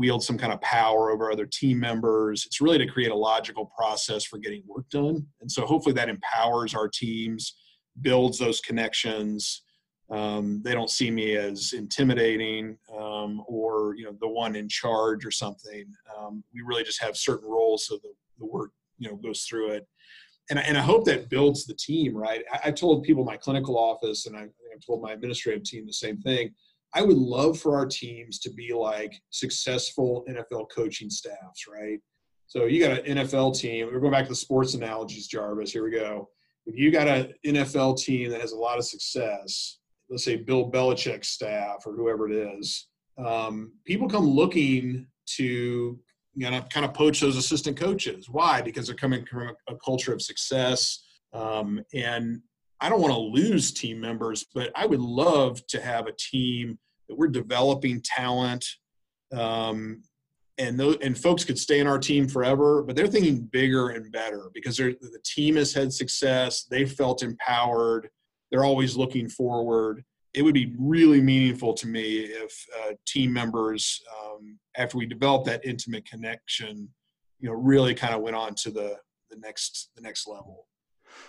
[0.00, 2.46] wield some kind of power over other team members.
[2.46, 5.26] It's really to create a logical process for getting work done.
[5.42, 7.54] And so hopefully that empowers our teams,
[8.00, 9.62] builds those connections.
[10.10, 15.26] Um, they don't see me as intimidating um, or you know the one in charge
[15.26, 15.84] or something.
[16.18, 19.72] Um, we really just have certain roles so the, the work you know goes through
[19.72, 19.86] it.
[20.48, 22.42] And, and I hope that builds the team, right?
[22.52, 25.92] I, I told people my clinical office, and I, I told my administrative team the
[25.92, 26.54] same thing
[26.94, 31.98] I would love for our teams to be like successful NFL coaching staffs, right?
[32.46, 33.86] So you got an NFL team.
[33.92, 35.70] We're going back to the sports analogies, Jarvis.
[35.70, 36.28] Here we go.
[36.66, 40.70] If you got an NFL team that has a lot of success, let's say Bill
[40.70, 42.88] Belichick staff or whoever it is,
[43.24, 45.98] um, people come looking to
[46.34, 48.28] you know kind of poach those assistant coaches.
[48.28, 48.62] Why?
[48.62, 51.04] Because they're coming from a culture of success.
[51.32, 52.40] Um, and
[52.80, 56.78] I don't want to lose team members, but I would love to have a team
[57.08, 58.64] that we're developing talent,
[59.32, 60.02] um,
[60.58, 62.82] and those, and folks could stay in our team forever.
[62.82, 66.64] But they're thinking bigger and better because the team has had success.
[66.64, 68.08] They felt empowered.
[68.50, 70.04] They're always looking forward.
[70.32, 75.44] It would be really meaningful to me if uh, team members, um, after we develop
[75.44, 76.88] that intimate connection,
[77.40, 78.96] you know, really kind of went on to the
[79.30, 80.66] the next the next level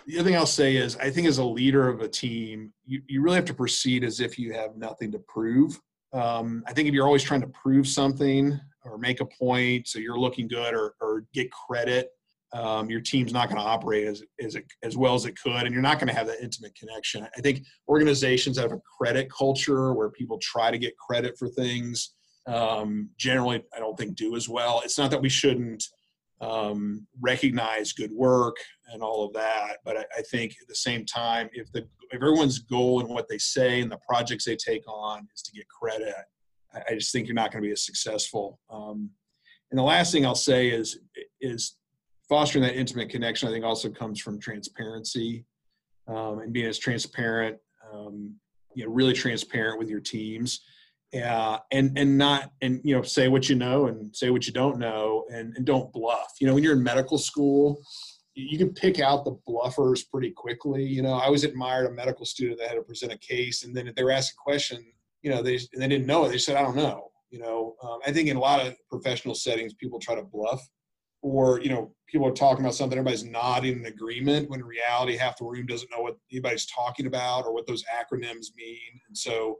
[0.06, 3.02] the other thing I'll say is I think as a leader of a team, you,
[3.06, 5.78] you really have to proceed as if you have nothing to prove.
[6.12, 9.98] Um, I think if you're always trying to prove something or make a point, so
[9.98, 12.08] you're looking good or, or get credit,
[12.52, 15.72] um, your team's not going to operate as, as, as well as it could, and
[15.72, 17.26] you're not going to have that intimate connection.
[17.36, 21.48] I think organizations that have a credit culture where people try to get credit for
[21.48, 22.12] things
[22.46, 24.82] um, generally, I don't think do as well.
[24.84, 25.84] It's not that we shouldn't
[26.40, 28.56] um, recognize good work
[28.92, 29.78] and all of that.
[29.84, 33.28] But I, I, think at the same time, if the if everyone's goal and what
[33.28, 36.14] they say and the projects they take on is to get credit,
[36.74, 38.60] I, I just think you're not going to be as successful.
[38.70, 39.10] Um,
[39.70, 40.98] and the last thing I'll say is
[41.40, 41.76] is
[42.28, 43.48] fostering that intimate connection.
[43.48, 45.44] I think also comes from transparency
[46.08, 47.58] um, and being as transparent,
[47.92, 48.34] um,
[48.74, 50.60] you know, really transparent with your teams
[51.20, 54.52] uh, and and not and you know say what you know and say what you
[54.52, 57.82] don't know and, and don't bluff you know when you're in medical school
[58.34, 61.14] you can pick out the bluffers pretty quickly you know.
[61.14, 64.04] I always admired a medical student that had to present a case and then they
[64.04, 64.84] were asked a question
[65.22, 67.76] you know they, they didn't know it they said i don't know you know.
[67.82, 70.66] Um, i think in a lot of professional settings people try to bluff
[71.22, 75.16] or you know people are talking about something everybody's nodding in agreement when in reality
[75.16, 79.00] half the room doesn't know what anybody's talking about or what those acronyms mean.
[79.08, 79.58] And so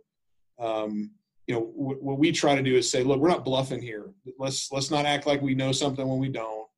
[0.58, 1.12] um,
[1.46, 4.12] you know what we try to do is say look we're not bluffing here.
[4.38, 6.68] Let's let's not act like we know something when we don't.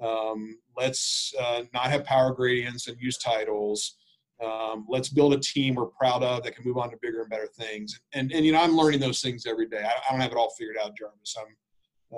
[0.00, 3.96] Um, let's uh, not have power gradients and use titles.
[4.44, 7.30] Um, let's build a team we're proud of that can move on to bigger and
[7.30, 7.98] better things.
[8.12, 9.82] And and you know i'm learning those things every day.
[9.82, 11.36] I, I don't have it all figured out jarvis.
[11.38, 11.56] I'm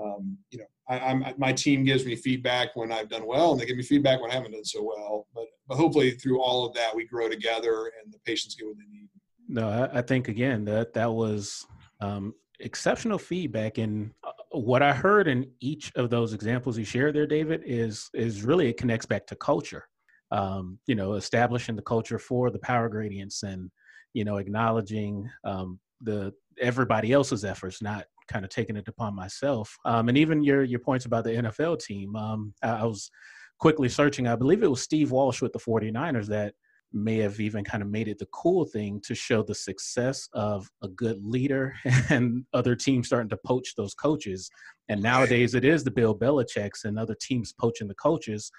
[0.02, 3.60] um, you know I, am my team gives me feedback when i've done well and
[3.60, 5.26] they give me feedback when i haven't done so well.
[5.34, 8.76] But but hopefully through all of that we grow together and the patients get what
[8.76, 9.08] they need.
[9.48, 11.66] No I, I think again that that was
[12.02, 17.14] um, exceptional feedback and uh, what i heard in each of those examples you shared
[17.14, 19.84] there david is is really it connects back to culture.
[20.32, 23.68] Um, you know establishing the culture for the power gradients and
[24.14, 29.76] you know acknowledging um, the everybody else's efforts not kind of taking it upon myself.
[29.84, 33.10] Um, and even your your points about the nfl team um, I, I was
[33.58, 36.54] quickly searching i believe it was steve walsh with the 49ers that
[36.92, 40.68] may have even kind of made it the cool thing to show the success of
[40.82, 41.74] a good leader
[42.10, 44.50] and other teams starting to poach those coaches.
[44.88, 48.50] And nowadays it is the Bill Belichick's and other teams poaching the coaches.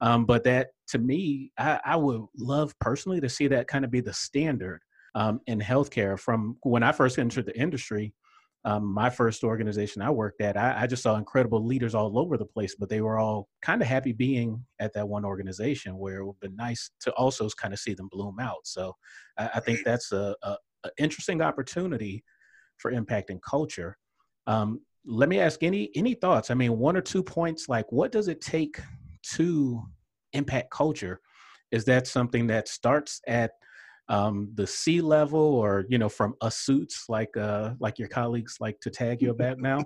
[0.00, 3.90] Um, but that to me, I, I, would love personally to see that kind of
[3.90, 4.80] be the standard
[5.16, 8.14] um, in healthcare from when I first entered the industry
[8.64, 12.36] um, my first organization I worked at, I, I, just saw incredible leaders all over
[12.36, 16.18] the place, but they were all kind of happy being at that one organization where
[16.18, 18.58] it would be nice to also kind of see them bloom out.
[18.64, 18.94] So
[19.38, 22.24] I, I think that's a, a, a, interesting opportunity
[22.78, 23.96] for impacting culture.
[24.48, 26.50] Um, let me ask any any thoughts.
[26.50, 27.68] I mean, one or two points.
[27.68, 28.80] Like, what does it take
[29.34, 29.82] to
[30.32, 31.20] impact culture?
[31.70, 33.52] Is that something that starts at
[34.08, 38.56] um, the C level or you know from us suits like uh, like your colleagues
[38.60, 39.84] like to tag you about now,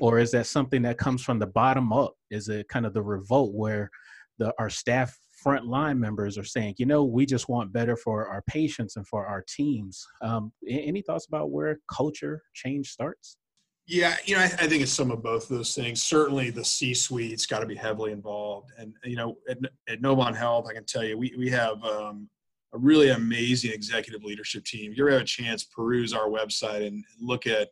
[0.00, 2.14] or is that something that comes from the bottom up?
[2.30, 3.90] Is it kind of the revolt where
[4.38, 8.42] the our staff frontline members are saying, you know, we just want better for our
[8.42, 10.06] patients and for our teams.
[10.22, 13.36] Um, any thoughts about where culture change starts?
[13.86, 16.02] Yeah, you know, I, I, think it's some of both those things.
[16.02, 19.58] Certainly, the C-suite's got to be heavily involved, and you know, at,
[19.90, 22.30] at Novant Health, I can tell you, we we have um,
[22.74, 24.90] a really amazing executive leadership team.
[24.90, 27.68] If you ever have a chance, peruse our website and look at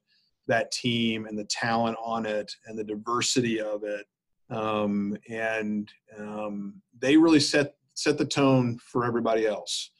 [0.47, 4.07] that team and the talent on it and the diversity of it,
[4.51, 9.91] um, and um, they really set set the tone for everybody else.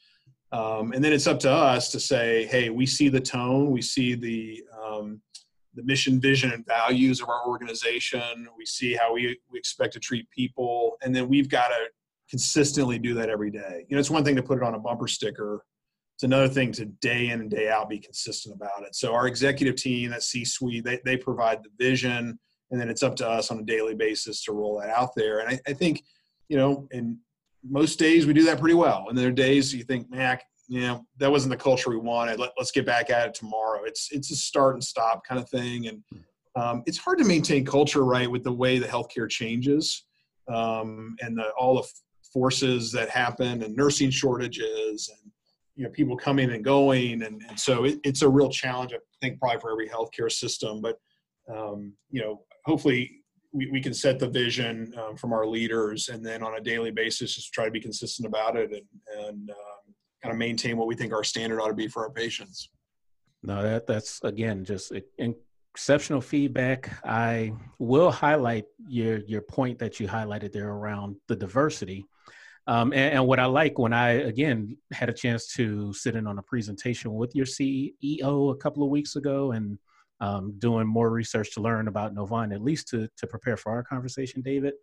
[0.51, 3.81] Um, and then it's up to us to say, hey, we see the tone, we
[3.81, 5.21] see the um,
[5.75, 8.47] the mission, vision, and values of our organization.
[8.55, 11.87] We see how we, we expect to treat people, and then we've got to
[12.33, 13.85] consistently do that every day.
[13.87, 15.63] You know, it's one thing to put it on a bumper sticker.
[16.15, 18.95] It's another thing to day in and day out be consistent about it.
[18.95, 22.39] So our executive team, that C-suite, they, they provide the vision,
[22.71, 25.41] and then it's up to us on a daily basis to roll that out there.
[25.41, 26.01] And I, I think,
[26.49, 27.19] you know, in
[27.63, 29.05] most days we do that pretty well.
[29.09, 32.39] And there are days you think, Mac, you know that wasn't the culture we wanted
[32.39, 35.49] Let, us get back at it tomorrow it's it's a start and stop kind of
[35.49, 36.01] thing and
[36.55, 40.05] um, it's hard to maintain culture right with the way the healthcare changes
[40.47, 41.87] um, and the, all the
[42.33, 45.31] forces that happen and nursing shortages and
[45.75, 48.97] you know people coming and going and, and so it, it's a real challenge i
[49.21, 50.97] think probably for every healthcare system but
[51.53, 56.25] um, you know hopefully we, we can set the vision um, from our leaders and
[56.25, 59.93] then on a daily basis just try to be consistent about it and, and um,
[60.23, 62.69] kind of maintain what we think our standard ought to be for our patients.
[63.43, 64.93] No, that that's again just
[65.75, 66.89] exceptional feedback.
[67.03, 72.05] I will highlight your your point that you highlighted there around the diversity.
[72.65, 76.25] Um, and, and, what I like when I again had a chance to sit in
[76.27, 79.77] on a presentation with your CEO a couple of weeks ago and
[80.21, 83.83] um, doing more research to learn about Novant, at least to to prepare for our
[83.83, 84.75] conversation, David.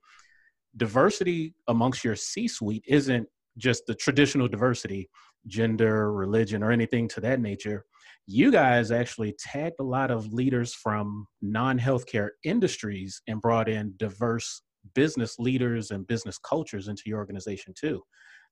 [0.76, 5.08] Diversity amongst your C-suite isn't just the traditional diversity
[5.46, 7.84] gender, religion, or anything to that nature.
[8.26, 13.94] You guys actually tagged a lot of leaders from non healthcare industries and brought in
[13.96, 14.62] diverse
[14.94, 18.02] business leaders and business cultures into your organization too.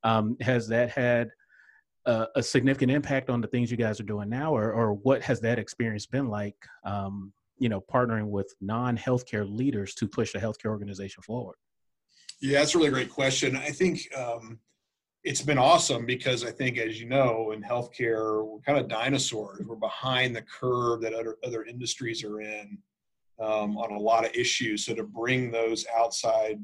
[0.05, 1.31] Um, has that had
[2.07, 5.22] a, a, significant impact on the things you guys are doing now, or, or what
[5.22, 6.57] has that experience been like?
[6.85, 11.57] Um, you know, partnering with non-healthcare leaders to push the healthcare organization forward.
[12.40, 13.57] Yeah, that's a really great question.
[13.57, 14.61] I think um,
[15.24, 19.66] it's been awesome because I think, as you know, in healthcare, we're kind of dinosaurs.
[19.66, 22.79] We're behind the curve that other other industries are in
[23.40, 24.85] um, on a lot of issues.
[24.85, 26.59] So to bring those outside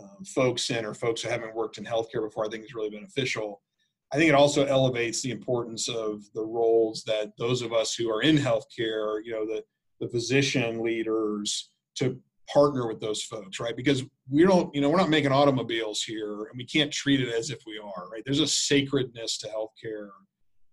[0.00, 2.90] um, folks in or folks who haven't worked in healthcare before, I think is really
[2.90, 3.62] beneficial.
[4.12, 8.10] I think it also elevates the importance of the roles that those of us who
[8.10, 9.62] are in healthcare, you know, the
[10.00, 12.16] the physician leaders, to
[12.52, 13.76] partner with those folks, right?
[13.76, 17.32] Because we don't, you know, we're not making automobiles here and we can't treat it
[17.32, 18.22] as if we are, right?
[18.24, 20.08] There's a sacredness to healthcare.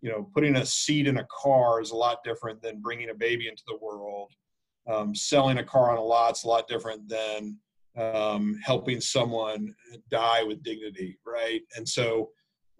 [0.02, 3.16] You know, putting a seat in a car is a lot different than bringing a
[3.16, 4.32] baby into the world.
[4.88, 7.58] Um, selling a car on a lot's a lot different than
[7.98, 9.74] um, helping someone
[10.12, 11.62] die with dignity, right?
[11.76, 12.30] And so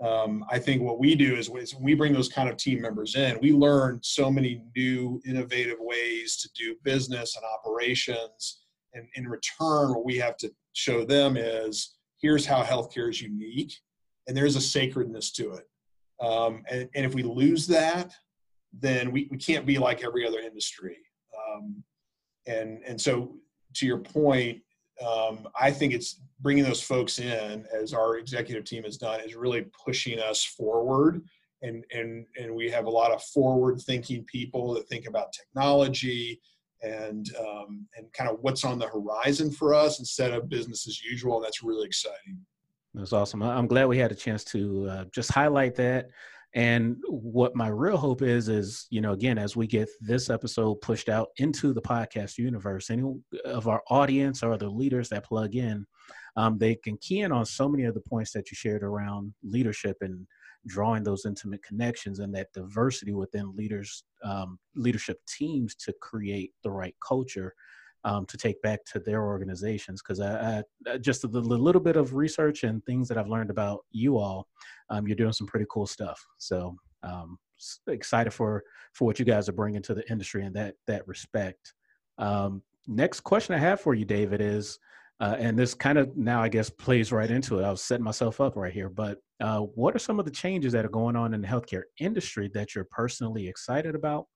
[0.04, 3.16] um, I think what we do is, is we bring those kind of team members
[3.16, 8.66] in, we learn so many new, innovative ways to do business and operations
[8.96, 13.74] and in return, what we have to show them is here's how healthcare is unique,
[14.28, 15.66] and there's a sacredness to it.
[16.26, 18.14] Um, and, and, if we lose that,
[18.72, 20.98] then we, we can't be like every other industry.
[21.38, 21.84] Um,
[22.48, 23.36] and and so
[23.76, 24.62] to your point,
[25.06, 29.36] um, I think it's bringing those folks in as our executive team has done is
[29.36, 31.24] really pushing us forward.
[31.62, 36.40] And, and, and we have a lot of forward thinking people that think about technology,
[36.82, 41.04] and um, and kind of what's on the horizon for us instead of business as
[41.04, 41.38] usual.
[41.38, 42.38] And that's really exciting.
[42.94, 43.42] That's awesome.
[43.42, 46.10] I'm glad we had a chance to uh, just highlight that.
[46.56, 50.76] And what my real hope is, is, you know, again, as we get this episode
[50.76, 53.04] pushed out into the podcast universe, any
[53.44, 55.86] of our audience or the leaders that plug in,
[56.38, 59.34] um, they can key in on so many of the points that you shared around
[59.44, 60.26] leadership and
[60.66, 66.72] drawing those intimate connections and that diversity within leaders um, leadership teams to create the
[66.72, 67.54] right culture
[68.06, 71.98] um, to take back to their organizations because I, I, just a little, little, bit
[71.98, 74.48] of research and things that i've learned about you all
[74.90, 77.38] um, you're doing some pretty cool stuff so um,
[77.88, 78.64] excited for
[78.94, 81.74] for what you guys are bringing to the industry in that that respect
[82.18, 84.80] um, next question i have for you david is
[85.22, 87.64] uh, and this kind of now, I guess, plays right into it.
[87.64, 88.90] I was setting myself up right here.
[88.90, 91.84] But uh, what are some of the changes that are going on in the healthcare
[92.00, 94.28] industry that you're personally excited about?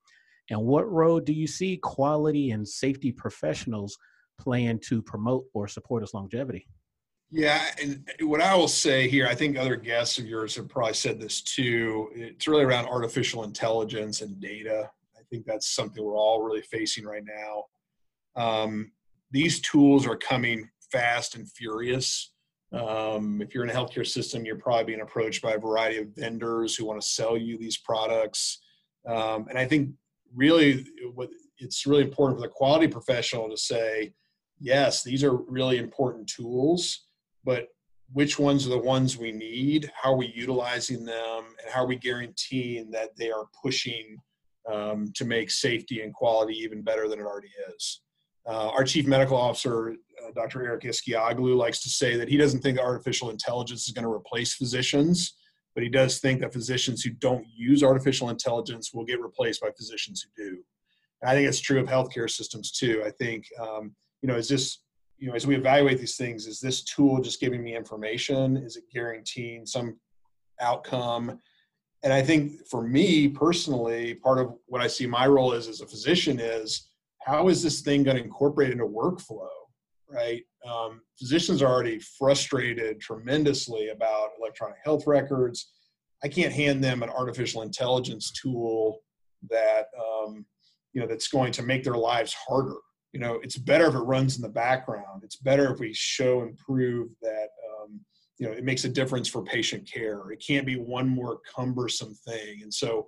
[0.49, 3.97] And what role do you see quality and safety professionals
[4.39, 6.67] playing to promote or support its longevity?
[7.31, 10.93] Yeah, and what I will say here, I think other guests of yours have probably
[10.93, 12.09] said this too.
[12.15, 14.89] It's really around artificial intelligence and data.
[15.15, 17.65] I think that's something we're all really facing right now.
[18.35, 18.91] Um,
[19.29, 22.31] these tools are coming fast and furious.
[22.71, 26.15] Um, if you're in a healthcare system, you're probably being approached by a variety of
[26.15, 28.59] vendors who want to sell you these products.
[29.07, 29.91] Um, and I think
[30.35, 34.13] really what it's really important for the quality professional to say,
[34.59, 37.07] yes, these are really important tools,
[37.43, 37.67] but
[38.11, 39.91] which ones are the ones we need?
[39.95, 41.43] How are we utilizing them?
[41.61, 44.17] And how are we guaranteeing that they are pushing
[44.71, 48.01] um, to make safety and quality even better than it already is?
[48.47, 50.65] Uh, our chief medical officer, uh, Dr.
[50.65, 54.55] Eric Eskioglu, likes to say that he doesn't think artificial intelligence is going to replace
[54.55, 55.35] physicians,
[55.75, 59.69] but he does think that physicians who don't use artificial intelligence will get replaced by
[59.71, 60.57] physicians who do.
[61.21, 63.03] And I think it's true of healthcare systems too.
[63.05, 64.79] I think, um, you know, is this,
[65.17, 68.57] you know, as we evaluate these things, is this tool just giving me information?
[68.57, 69.97] Is it guaranteeing some
[70.59, 71.39] outcome?
[72.03, 75.81] And I think for me personally, part of what I see my role is as
[75.81, 76.89] a physician is
[77.19, 79.49] how is this thing going to incorporate into workflow?
[80.11, 80.43] Right?
[80.67, 85.71] Um, physicians are already frustrated tremendously about electronic health records.
[86.23, 88.99] I can't hand them an artificial intelligence tool
[89.49, 90.45] that um,
[90.93, 92.77] you know that's going to make their lives harder
[93.13, 96.41] you know it's better if it runs in the background it's better if we show
[96.41, 97.99] and prove that um,
[98.37, 102.13] you know it makes a difference for patient care it can't be one more cumbersome
[102.27, 103.07] thing and so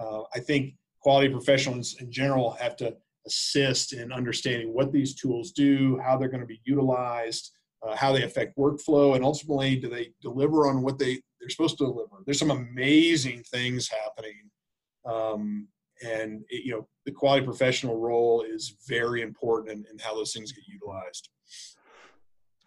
[0.00, 2.94] uh, i think quality professionals in general have to
[3.30, 7.52] assist in understanding what these tools do how they're going to be utilized
[7.86, 11.78] uh, how they affect workflow and ultimately do they deliver on what they they're supposed
[11.78, 14.50] to deliver there's some amazing things happening
[15.06, 15.68] um,
[16.02, 20.32] and it, you know the quality professional role is very important in, in how those
[20.32, 21.30] things get utilized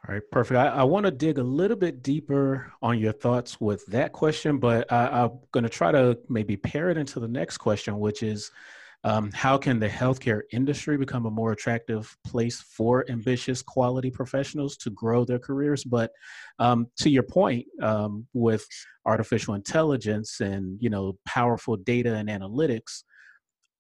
[0.06, 0.58] all right, perfect.
[0.58, 4.58] I, I want to dig a little bit deeper on your thoughts with that question,
[4.58, 8.22] but I, am going to try to maybe pair it into the next question, which
[8.22, 8.52] is
[9.06, 14.78] um, how can the healthcare industry become a more attractive place for ambitious quality professionals
[14.78, 15.84] to grow their careers?
[15.84, 16.12] But
[16.60, 18.66] um, to your point, um, with
[19.06, 23.04] artificial intelligence and you know powerful data and analytics,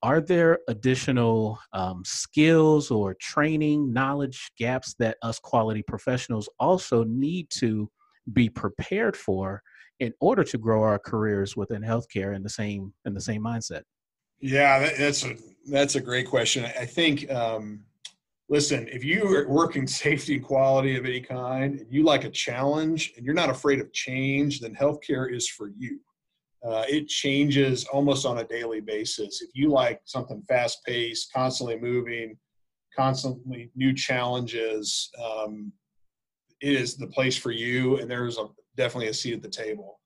[0.01, 7.49] are there additional um, skills or training knowledge gaps that us quality professionals also need
[7.49, 7.89] to
[8.33, 9.61] be prepared for
[10.01, 13.83] in order to grow our careers within healthcare in the same in the same mindset
[14.43, 15.35] yeah that's a
[15.67, 17.79] that's a great question i think um,
[18.49, 22.29] listen if you are working safety and quality of any kind and you like a
[22.29, 25.99] challenge and you're not afraid of change then healthcare is for you
[26.63, 29.41] uh, it changes almost on a daily basis.
[29.41, 32.37] If you like something fast paced, constantly moving,
[32.95, 35.73] constantly new challenges, um,
[36.61, 38.45] it is the place for you, and there's a,
[38.77, 39.99] definitely a seat at the table.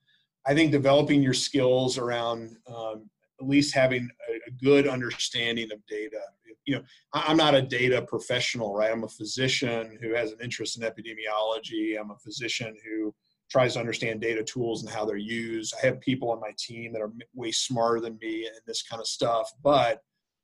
[0.47, 3.07] I think developing your skills around um,
[3.39, 6.19] at least having a, good understanding of data.
[6.65, 6.83] You know,
[7.13, 8.91] I'm not a data professional, right?
[8.91, 11.99] I'm a physician who has an interest in epidemiology.
[11.99, 13.13] I'm a physician who
[13.51, 15.73] tries to understand data tools and how they're used.
[15.75, 19.01] I have people on my team that are way smarter than me in this kind
[19.01, 20.01] of stuff, but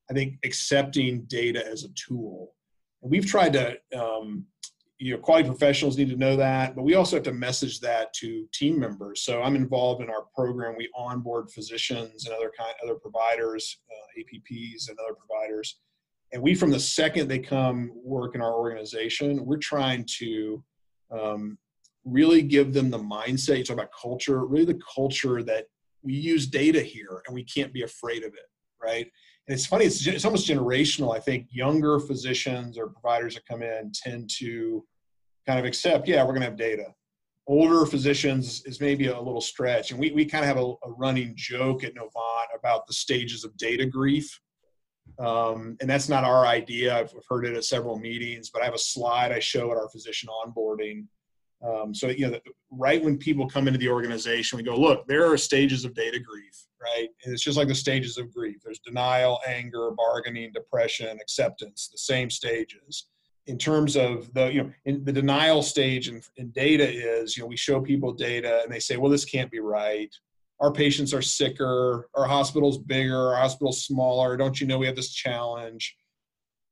[0.10, 2.54] I think accepting data as a tool.
[3.02, 4.46] And we've tried to, um,
[5.04, 8.14] you know, quality professionals need to know that, but we also have to message that
[8.14, 9.22] to team members.
[9.22, 10.76] So I'm involved in our program.
[10.78, 15.78] We onboard physicians and other kind, other providers, uh, APPs and other providers.
[16.32, 20.64] And we, from the second they come work in our organization, we're trying to
[21.12, 21.58] um,
[22.06, 23.58] really give them the mindset.
[23.58, 25.66] You talk about culture, really the culture that
[26.02, 28.48] we use data here and we can't be afraid of it,
[28.82, 29.12] right?
[29.50, 31.14] And it's funny, it's, it's almost generational.
[31.14, 34.86] I think younger physicians or providers that come in tend to
[35.46, 36.94] kind of accept, yeah, we're going to have data.
[37.48, 39.92] Older physicians is maybe a little stretch.
[39.92, 43.44] And we, we kind of have a, a running joke at Novant about the stages
[43.44, 44.40] of data grief.
[45.20, 46.98] Um, and that's not our idea.
[46.98, 49.90] I've heard it at several meetings, but I have a slide I show at our
[49.90, 51.08] physician onboarding
[51.64, 52.40] um, so, you know,
[52.72, 56.20] right when people come into the organization, we go, look, there are stages of data
[56.20, 57.08] grief, right?
[57.24, 58.58] And it's just like the stages of grief.
[58.64, 63.08] There's denial, anger, bargaining, depression, acceptance, the same stages.
[63.48, 67.44] In terms of the, you know, in the denial stage in, in data is, you
[67.44, 70.14] know, we show people data and they say, well, this can't be right.
[70.62, 74.38] Our patients are sicker, our hospital's bigger, our hospital's smaller.
[74.38, 75.94] Don't you know we have this challenge?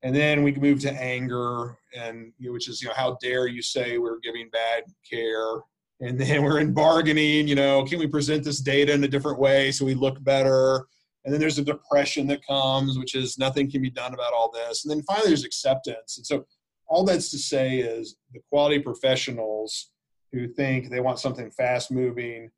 [0.03, 3.47] and then we move to anger and you know, which is you know how dare
[3.47, 5.57] you say we're giving bad care
[5.99, 9.39] and then we're in bargaining you know can we present this data in a different
[9.39, 10.86] way so we look better
[11.24, 14.51] and then there's a depression that comes which is nothing can be done about all
[14.51, 16.45] this and then finally there's acceptance and so
[16.91, 19.91] all that's to say is the quality professionals
[20.33, 22.51] who think they want something fast moving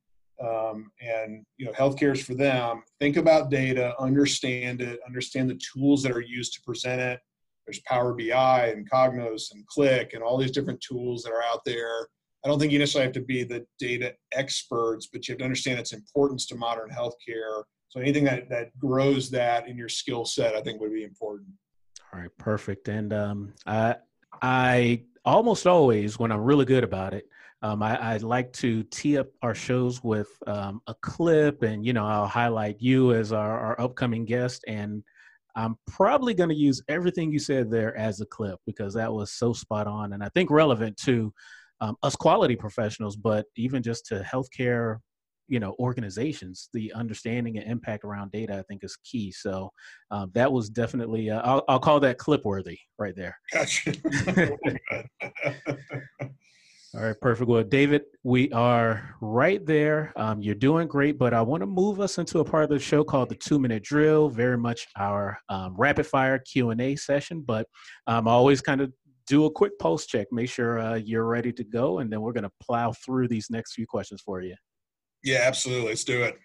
[0.43, 5.61] um, and you know healthcare is for them think about data understand it understand the
[5.73, 7.19] tools that are used to present it.
[7.67, 11.61] There's power bi and cognos and Qlik and all these different tools that are out
[11.65, 12.07] there.
[12.43, 15.45] I don't think you necessarily have to be the data experts but you have to
[15.45, 17.63] understand its importance to modern healthcare.
[17.89, 21.49] So anything that, that grows that in your skill set i think would be important.
[22.11, 22.87] All right perfect.
[22.87, 23.95] And um, i
[24.41, 27.25] i almost always when i'm really good about it
[27.63, 31.93] um, I, I, like to tee up our shows with um, a clip, and you
[31.93, 34.65] know, I'll highlight you as our, our upcoming guest.
[34.67, 35.01] And
[35.55, 39.31] I'm probably going to use everything you said there as a clip because that was
[39.31, 41.33] so spot on, and I think relevant to
[41.79, 44.97] um, us quality professionals, but even just to healthcare,
[45.47, 46.69] you know, organizations.
[46.73, 49.31] The understanding and impact around data, I think, is key.
[49.31, 49.71] So
[50.11, 53.37] um, that was definitely, uh, I'll, I'll call that clip worthy right there.
[53.51, 53.93] Gotcha.
[56.95, 57.49] All right, perfect.
[57.49, 60.13] Well, David, we are right there.
[60.15, 62.77] Um, you're doing great, but I want to move us into a part of the
[62.77, 64.29] show called the two minute drill.
[64.29, 67.65] Very much our um, rapid fire Q and A session, but
[68.05, 68.93] um, I always kind of
[69.25, 72.31] do a quick pulse check, make sure uh, you're ready to go, and then we're
[72.31, 74.55] going to plow through these next few questions for you.
[75.23, 75.89] Yeah, absolutely.
[75.89, 76.37] Let's do it.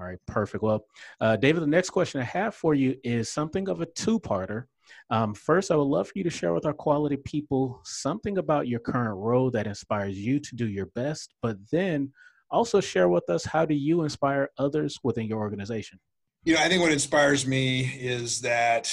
[0.00, 0.64] All right, perfect.
[0.64, 0.86] Well,
[1.20, 4.64] uh, David, the next question I have for you is something of a two parter.
[5.10, 8.66] Um, first, I would love for you to share with our quality people something about
[8.66, 12.12] your current role that inspires you to do your best, but then
[12.50, 16.00] also share with us how do you inspire others within your organization?
[16.44, 18.92] You know, I think what inspires me is that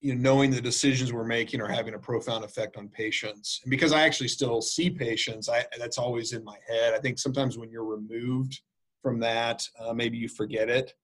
[0.00, 3.70] you know knowing the decisions we're making are having a profound effect on patients and
[3.70, 7.58] because i actually still see patients i that's always in my head i think sometimes
[7.58, 8.60] when you're removed
[9.02, 10.94] from that uh, maybe you forget it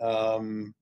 [0.00, 0.74] um,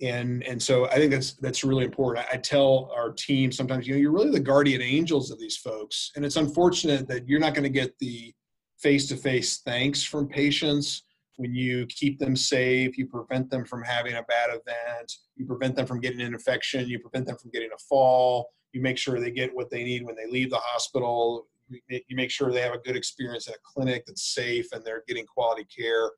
[0.00, 2.24] and and so I think that's that's really important.
[2.30, 5.56] I, I, tell our team sometimes, you know, you're really the guardian angels of these
[5.56, 8.32] folks, and it's unfortunate that you're not going to get the
[8.78, 11.02] face-to-face thanks from patients
[11.36, 15.76] when you keep them safe, you prevent them from having a bad event, you prevent
[15.76, 19.18] them from getting an infection, you prevent them from getting a fall, you make sure
[19.18, 21.46] they get what they need when they leave the hospital,
[21.88, 25.04] you make sure they have a good experience at a clinic that's safe and they're
[25.06, 26.10] getting quality care.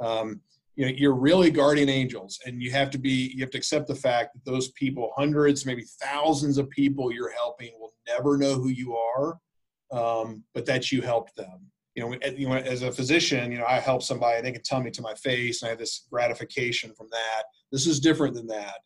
[0.00, 0.40] Um,
[0.76, 3.86] you know you're really guardian angels and you have to be you have to accept
[3.86, 8.54] the fact that those people hundreds maybe thousands of people you're helping will never know
[8.54, 9.38] who you are
[9.92, 11.70] um, but that you helped them.
[11.94, 14.62] You know, you know as a physician you know i help somebody and they can
[14.62, 17.42] tell me to my face and i have this gratification from that.
[17.70, 18.76] This is different than that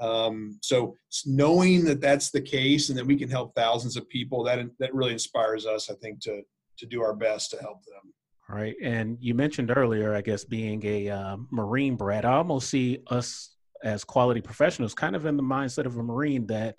[0.00, 0.96] um, so
[1.26, 4.94] knowing that that's the case and that we can help thousands of people that that
[4.94, 6.42] really inspires us i think to
[6.78, 8.12] to do our best to help them
[8.50, 8.74] right?
[8.82, 12.24] And you mentioned earlier, I guess, being a uh, Marine brat.
[12.24, 16.46] I almost see us as quality professionals kind of in the mindset of a Marine
[16.48, 16.76] that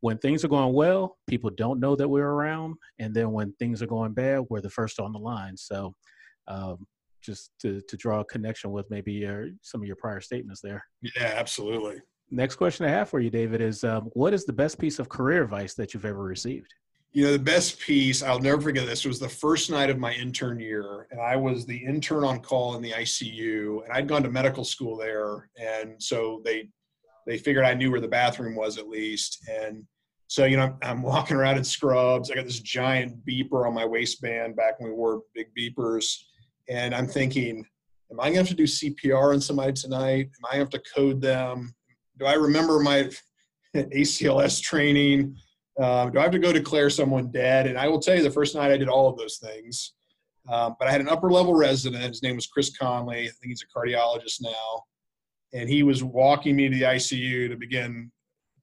[0.00, 2.74] when things are going well, people don't know that we're around.
[2.98, 5.56] And then when things are going bad, we're the first on the line.
[5.56, 5.94] So,
[6.48, 6.86] um,
[7.22, 10.84] just to, to draw a connection with maybe your, some of your prior statements there.
[11.02, 12.00] Yeah, absolutely.
[12.32, 15.08] Next question I have for you, David, is um, what is the best piece of
[15.08, 16.72] career advice that you've ever received?
[17.12, 20.12] you know the best piece i'll never forget this was the first night of my
[20.14, 24.22] intern year and i was the intern on call in the icu and i'd gone
[24.22, 26.68] to medical school there and so they
[27.26, 29.84] they figured i knew where the bathroom was at least and
[30.26, 33.84] so you know i'm walking around in scrubs i got this giant beeper on my
[33.84, 36.16] waistband back when we wore big beepers
[36.70, 37.64] and i'm thinking
[38.10, 40.76] am i going to have to do cpr on somebody tonight am i going to
[40.76, 41.74] have to code them
[42.22, 43.10] do i remember my
[43.76, 45.36] acls training
[45.80, 47.66] um, do I have to go declare someone dead?
[47.66, 49.94] And I will tell you, the first night I did all of those things.
[50.48, 52.02] Um, but I had an upper level resident.
[52.02, 53.28] His name was Chris Conley.
[53.28, 54.82] I think he's a cardiologist now.
[55.54, 58.10] And he was walking me to the ICU to begin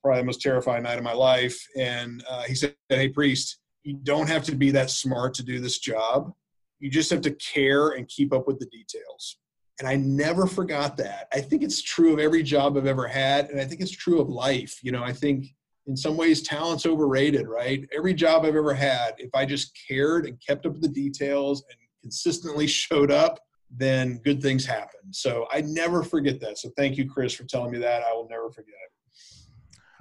[0.04, 1.60] probably the most terrifying night of my life.
[1.78, 5.60] And uh, he said, Hey, priest, you don't have to be that smart to do
[5.60, 6.34] this job.
[6.80, 9.38] You just have to care and keep up with the details.
[9.80, 11.28] And I never forgot that.
[11.34, 13.50] I think it's true of every job I've ever had.
[13.50, 14.80] And I think it's true of life.
[14.84, 15.46] You know, I think
[15.90, 20.26] in some ways talent's overrated right every job i've ever had if i just cared
[20.26, 23.40] and kept up with the details and consistently showed up
[23.72, 27.72] then good things happen so i never forget that so thank you chris for telling
[27.72, 28.92] me that i will never forget it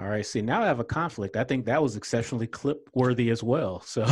[0.00, 1.36] all right see now i have a conflict.
[1.36, 3.82] I think that was exceptionally clip worthy as well.
[3.86, 4.06] So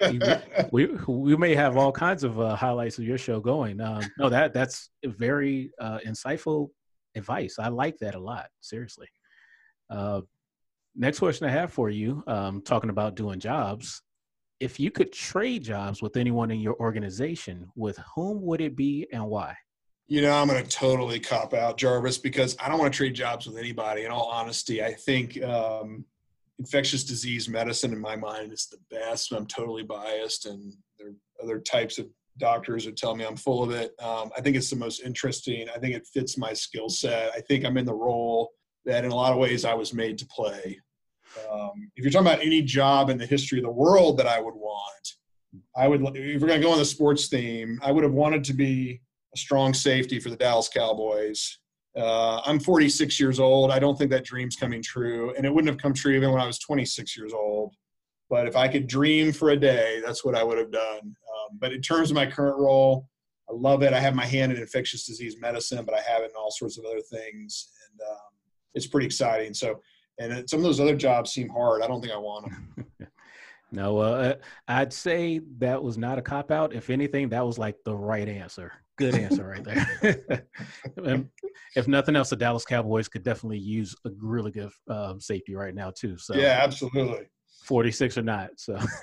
[0.72, 3.80] we, we may have all kinds of uh, highlights of your show going.
[3.80, 6.68] Um, no that that's very uh, insightful
[7.14, 7.58] advice.
[7.58, 9.08] I like that a lot seriously.
[9.88, 10.22] Uh,
[10.94, 14.02] next question I have for you, um, talking about doing jobs.
[14.60, 19.06] If you could trade jobs with anyone in your organization, with whom would it be
[19.12, 19.54] and why?
[20.10, 23.14] You know, I'm going to totally cop out, Jarvis, because I don't want to trade
[23.14, 24.02] jobs with anybody.
[24.02, 26.04] In all honesty, I think um,
[26.58, 29.30] infectious disease medicine, in my mind, is the best.
[29.30, 32.08] I'm totally biased, and there are other types of
[32.38, 33.92] doctors would tell me I'm full of it.
[34.02, 35.68] Um, I think it's the most interesting.
[35.72, 37.30] I think it fits my skill set.
[37.32, 38.50] I think I'm in the role
[38.86, 40.80] that, in a lot of ways, I was made to play.
[41.48, 44.40] Um, if you're talking about any job in the history of the world that I
[44.40, 45.14] would want,
[45.76, 46.02] I would.
[46.16, 49.02] If we're going to go on the sports theme, I would have wanted to be
[49.34, 51.58] a strong safety for the Dallas Cowboys.
[51.96, 53.70] Uh, I'm 46 years old.
[53.70, 56.40] I don't think that dream's coming true, and it wouldn't have come true even when
[56.40, 57.74] I was 26 years old.
[58.28, 61.00] But if I could dream for a day, that's what I would have done.
[61.02, 63.08] Um, but in terms of my current role,
[63.48, 63.92] I love it.
[63.92, 66.78] I have my hand in infectious disease medicine, but I have it in all sorts
[66.78, 68.18] of other things, and um,
[68.74, 69.52] it's pretty exciting.
[69.52, 69.80] So,
[70.18, 71.82] and some of those other jobs seem hard.
[71.82, 72.86] I don't think I want them.
[73.72, 74.34] no, uh,
[74.68, 76.72] I'd say that was not a cop out.
[76.72, 78.72] If anything, that was like the right answer.
[79.00, 80.44] Good answer right there.
[81.74, 85.74] if nothing else, the Dallas Cowboys could definitely use a really good um, safety right
[85.74, 86.18] now too.
[86.18, 87.26] So yeah, absolutely.
[87.64, 88.50] 46 or not.
[88.56, 88.78] So,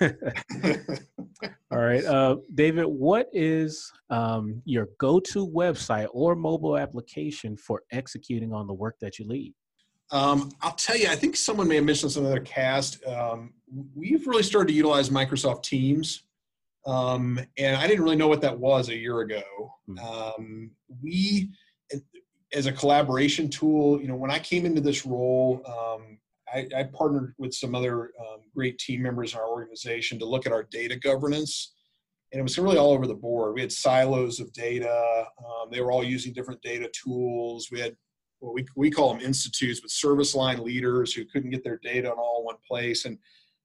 [1.72, 8.52] all right, uh, David, what is um, your go-to website or mobile application for executing
[8.52, 9.52] on the work that you lead?
[10.12, 13.04] Um, I'll tell you, I think someone may have mentioned some other cast.
[13.04, 13.52] Um,
[13.96, 16.22] we've really started to utilize Microsoft Teams
[16.88, 19.42] um, and I didn't really know what that was a year ago.
[19.86, 19.98] Hmm.
[19.98, 20.70] Um,
[21.02, 21.50] we,
[22.54, 26.18] as a collaboration tool, you know, when I came into this role, um,
[26.52, 30.46] I, I, partnered with some other um, great team members in our organization to look
[30.46, 31.74] at our data governance.
[32.32, 33.54] And it was really all over the board.
[33.54, 35.26] We had silos of data.
[35.38, 37.68] Um, they were all using different data tools.
[37.70, 37.94] We had
[38.38, 42.08] what we, we call them institutes, but service line leaders who couldn't get their data
[42.08, 43.04] in all one place.
[43.04, 43.18] And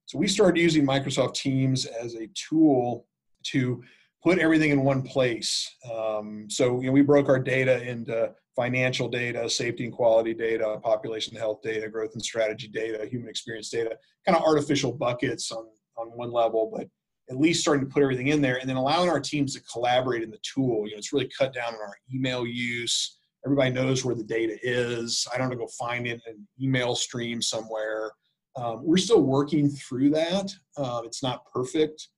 [0.04, 3.06] so we started using Microsoft Teams as a tool
[3.52, 3.82] to
[4.22, 5.70] put everything in one place.
[5.92, 10.78] Um, so you know, we broke our data into financial data, safety and quality data,
[10.82, 15.66] population health data, growth and strategy data, human experience data, kind of artificial buckets on,
[15.96, 16.88] on one level, but
[17.30, 20.22] at least starting to put everything in there and then allowing our teams to collaborate
[20.22, 20.86] in the tool.
[20.86, 23.18] You know, it's really cut down on our email use.
[23.44, 25.26] Everybody knows where the data is.
[25.32, 28.12] I don't have to go find it in an email stream somewhere.
[28.56, 30.54] Um, we're still working through that.
[30.76, 32.08] Uh, it's not perfect.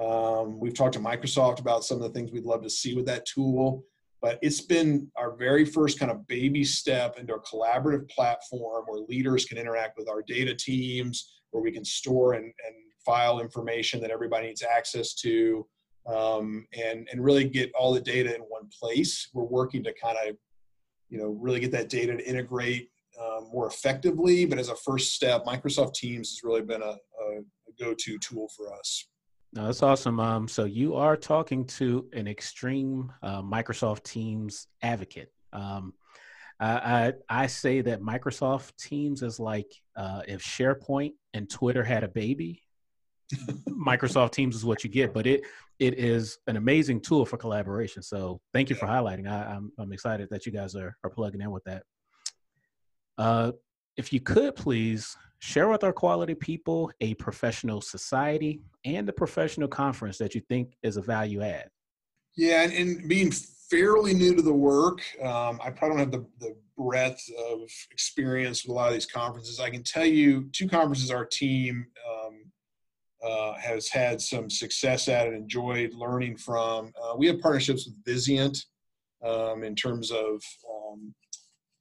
[0.00, 3.06] Um, we've talked to Microsoft about some of the things we'd love to see with
[3.06, 3.84] that tool,
[4.22, 9.00] but it's been our very first kind of baby step into a collaborative platform where
[9.08, 12.74] leaders can interact with our data teams, where we can store and, and
[13.04, 15.66] file information that everybody needs access to,
[16.06, 19.28] um, and and really get all the data in one place.
[19.34, 20.36] We're working to kind of,
[21.10, 22.88] you know, really get that data to integrate
[23.20, 24.46] um, more effectively.
[24.46, 28.48] But as a first step, Microsoft Teams has really been a, a, a go-to tool
[28.56, 29.06] for us.
[29.54, 30.18] No, that's awesome.
[30.18, 35.30] Um, so you are talking to an extreme uh, Microsoft Teams advocate.
[35.52, 35.92] Um,
[36.58, 42.02] I, I, I say that Microsoft Teams is like uh, if SharePoint and Twitter had
[42.02, 42.62] a baby.
[43.68, 45.42] Microsoft Teams is what you get, but it
[45.78, 48.02] it is an amazing tool for collaboration.
[48.02, 49.28] So thank you for highlighting.
[49.28, 51.82] I, I'm I'm excited that you guys are are plugging in with that.
[53.18, 53.52] Uh,
[53.96, 59.66] if you could please share with our quality people a professional society and the professional
[59.66, 61.68] conference that you think is a value add.
[62.36, 63.32] Yeah, and, and being
[63.68, 68.62] fairly new to the work, um, I probably don't have the, the breadth of experience
[68.62, 69.58] with a lot of these conferences.
[69.58, 72.44] I can tell you two conferences our team um,
[73.28, 76.92] uh, has had some success at and enjoyed learning from.
[77.02, 78.64] Uh, we have partnerships with Vizient
[79.24, 80.40] um, in terms of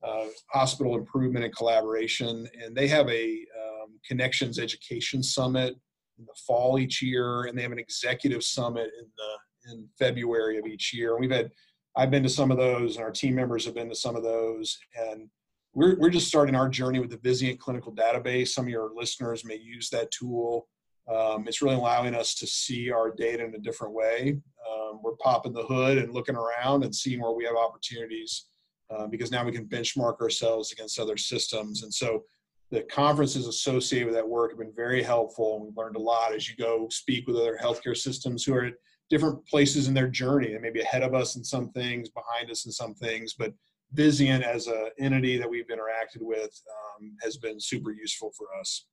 [0.03, 2.47] uh, hospital improvement and collaboration.
[2.61, 5.75] And they have a um, connections education summit
[6.17, 10.57] in the fall each year, and they have an executive summit in the in February
[10.57, 11.11] of each year.
[11.11, 11.51] And we've had
[11.95, 14.23] I've been to some of those, and our team members have been to some of
[14.23, 15.29] those, and
[15.73, 18.49] we're we're just starting our journey with the Vizient clinical database.
[18.49, 20.67] Some of your listeners may use that tool.
[21.11, 24.39] Um, it's really allowing us to see our data in a different way.
[24.69, 28.45] Um, we're popping the hood and looking around and seeing where we have opportunities
[28.91, 31.83] uh, because now we can benchmark ourselves against other systems.
[31.83, 32.23] And so
[32.71, 35.55] the conferences associated with that work have been very helpful.
[35.55, 38.65] And we've learned a lot as you go speak with other healthcare systems who are
[38.65, 38.73] at
[39.09, 40.51] different places in their journey.
[40.51, 43.53] They may be ahead of us in some things, behind us in some things, but
[43.95, 46.61] Vizient as an entity that we've interacted with
[46.99, 48.85] um, has been super useful for us.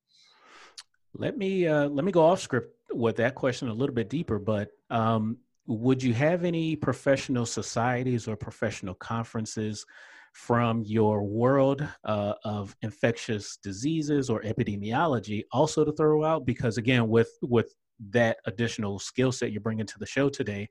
[1.14, 4.38] Let me uh, let me go off script with that question a little bit deeper,
[4.38, 5.38] but um,
[5.68, 9.84] would you have any professional societies or professional conferences
[10.32, 17.08] from your world uh, of infectious diseases or epidemiology also to throw out because again
[17.08, 17.74] with with
[18.10, 20.68] that additional skill set you're bringing to the show today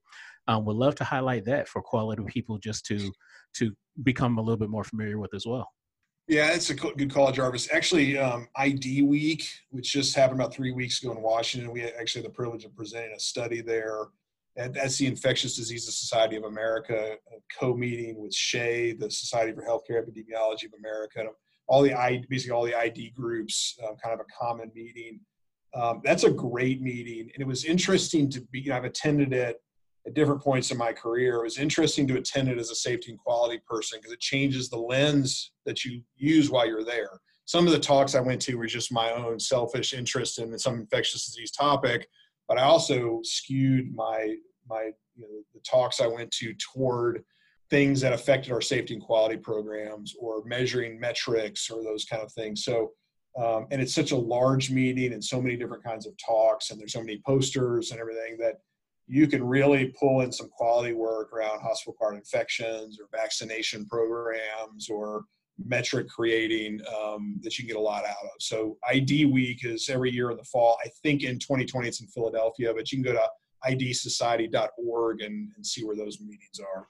[0.47, 3.11] um, would love to highlight that for quality people just to
[3.53, 3.71] to
[4.03, 5.69] become a little bit more familiar with as well
[6.29, 7.69] yeah, it's a good call, Jarvis.
[7.71, 12.21] Actually, um, ID Week, which just happened about three weeks ago in Washington, we actually
[12.23, 14.07] had the privilege of presenting a study there
[14.57, 17.15] that's the Infectious Diseases Society of America
[17.59, 21.23] co-meeting with SHEA, the Society for Healthcare Epidemiology of America,
[21.67, 21.93] all the
[22.29, 25.19] basically all the ID groups, uh, kind of a common meeting.
[25.75, 28.61] Um, that's a great meeting, and it was interesting to be.
[28.61, 29.57] You know, I've attended it
[30.07, 31.35] at different points in my career.
[31.35, 34.69] It was interesting to attend it as a safety and quality person because it changes
[34.69, 37.19] the lens that you use while you're there.
[37.45, 40.75] Some of the talks I went to were just my own selfish interest in some
[40.75, 42.07] infectious disease topic,
[42.47, 44.35] but I also skewed my
[44.69, 47.23] my you know, the talks I went to toward
[47.69, 52.31] things that affected our safety and quality programs or measuring metrics or those kind of
[52.31, 52.63] things.
[52.63, 52.91] So,
[53.37, 56.79] um, and it's such a large meeting and so many different kinds of talks, and
[56.79, 58.55] there's so many posters and everything that
[59.07, 64.89] you can really pull in some quality work around hospital acquired infections or vaccination programs
[64.89, 65.23] or
[65.63, 68.31] metric creating um, that you can get a lot out of.
[68.39, 70.77] So ID Week is every year in the fall.
[70.85, 73.29] I think in 2020 it's in Philadelphia, but you can go to
[73.65, 76.87] idsociety.org and, and see where those meetings are.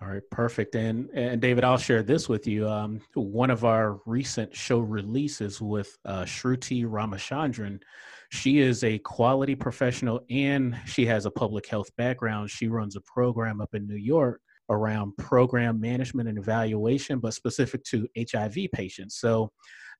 [0.00, 0.76] All right, perfect.
[0.76, 2.68] And and David, I'll share this with you.
[2.68, 7.80] Um, one of our recent show releases with uh, Shruti Ramachandran.
[8.30, 12.50] She is a quality professional and she has a public health background.
[12.50, 14.40] She runs a program up in New York
[14.70, 19.16] around program management and evaluation, but specific to HIV patients.
[19.18, 19.50] So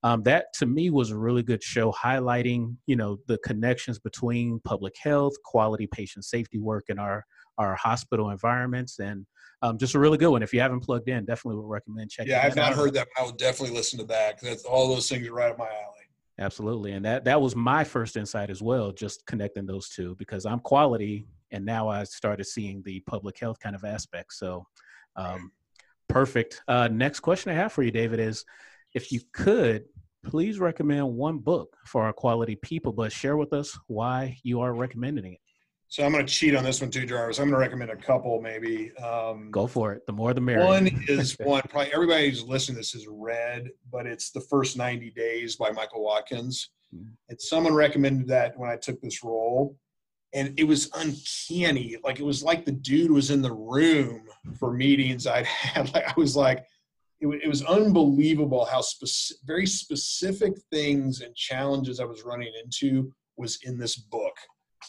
[0.03, 4.61] um, that to me was a really good show highlighting you know the connections between
[4.65, 7.25] public health quality patient safety work in our
[7.59, 9.27] our hospital environments and
[9.61, 10.45] um, just a really good one.
[10.45, 12.79] If you haven't plugged in definitely would recommend checking yeah i've not out.
[12.79, 15.59] heard that i would definitely listen to that because all those things are right up
[15.59, 15.95] my alley.
[16.41, 20.47] Absolutely and that that was my first insight as well just connecting those two because
[20.47, 24.65] i'm quality and now i started seeing the public health kind of aspect so
[25.17, 25.51] um,
[26.09, 26.63] perfect.
[26.69, 28.45] Uh, next question i have for you david is
[28.95, 29.85] if you could,
[30.25, 34.75] please recommend one book for our quality people, but share with us why you are
[34.75, 35.41] recommending it.
[35.91, 37.39] So I'm going to cheat on this one too, Jarvis.
[37.39, 38.95] I'm going to recommend a couple, maybe.
[38.97, 40.05] Um, Go for it.
[40.07, 40.67] The more, the merrier.
[40.67, 44.77] One is one probably everybody who's listening to this has read, but it's the first
[44.77, 46.71] 90 days by Michael Watkins.
[46.95, 47.09] Mm-hmm.
[47.31, 49.77] And someone recommended that when I took this role,
[50.35, 51.97] and it was uncanny.
[52.05, 54.27] Like it was like the dude was in the room
[54.59, 55.93] for meetings I'd had.
[55.95, 56.67] Like I was like,
[57.21, 63.13] it, it was unbelievable how speci- very specific things and challenges I was running into
[63.37, 64.35] was in this book.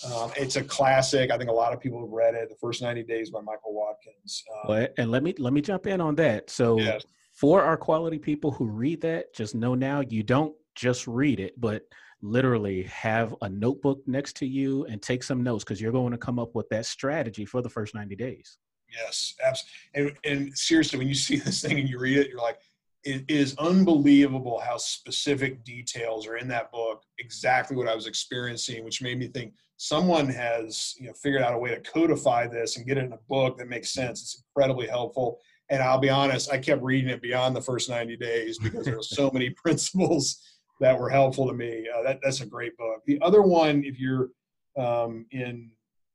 [0.06, 1.32] Um, it's a classic.
[1.32, 2.50] I think a lot of people have read it.
[2.50, 4.44] The First 90 Days by Michael Watkins.
[4.64, 6.50] Um, and let me let me jump in on that.
[6.50, 7.04] So yes.
[7.34, 11.60] for our quality people who read that, just know now you don't just read it,
[11.60, 11.84] but
[12.22, 16.18] literally have a notebook next to you and take some notes because you're going to
[16.18, 18.58] come up with that strategy for the first 90 days.
[18.92, 20.18] Yes, absolutely.
[20.26, 22.60] And, and seriously, when you see this thing and you read it, you're like,
[23.04, 27.04] it is unbelievable how specific details are in that book.
[27.18, 31.54] Exactly what I was experiencing, which made me think someone has you know figured out
[31.54, 34.22] a way to codify this and get it in a book that makes sense.
[34.22, 35.40] It's incredibly helpful.
[35.70, 38.98] And I'll be honest, I kept reading it beyond the first 90 days because there
[38.98, 40.42] were so many principles
[40.80, 41.88] that were helpful to me.
[41.94, 43.02] Uh, that, that's a great book.
[43.06, 44.30] The other one, if you're
[44.78, 45.70] um, in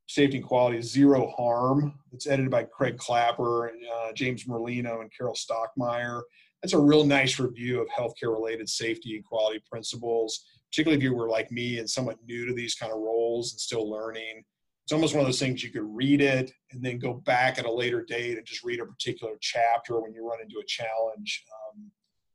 [0.07, 1.99] Safety and Quality Zero Harm.
[2.13, 6.23] It's edited by Craig Clapper, uh, James Merlino, and Carole Stockmeier.
[6.63, 11.15] That's a real nice review of healthcare related safety and quality principles, particularly if you
[11.15, 14.43] were like me and somewhat new to these kind of roles and still learning.
[14.85, 17.65] It's almost one of those things you could read it and then go back at
[17.65, 21.45] a later date and just read a particular chapter when you run into a challenge.
[21.53, 21.91] Um,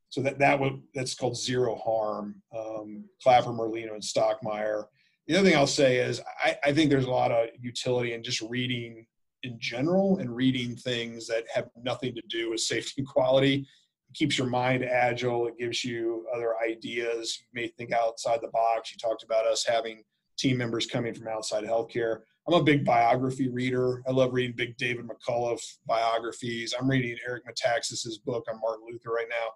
[0.08, 2.42] so that that would that's called Zero Harm.
[2.56, 4.86] Um, Clapper, Merlino, and Stockmeier
[5.30, 8.22] the other thing I'll say is I, I think there's a lot of utility in
[8.24, 9.06] just reading
[9.44, 13.54] in general and reading things that have nothing to do with safety and quality.
[13.54, 15.46] It keeps your mind agile.
[15.46, 17.38] It gives you other ideas.
[17.40, 18.90] You may think outside the box.
[18.90, 20.02] You talked about us having
[20.36, 22.22] team members coming from outside healthcare.
[22.48, 24.02] I'm a big biography reader.
[24.08, 26.74] I love reading big David McCullough biographies.
[26.76, 29.50] I'm reading Eric Metaxas's book on Martin Luther right now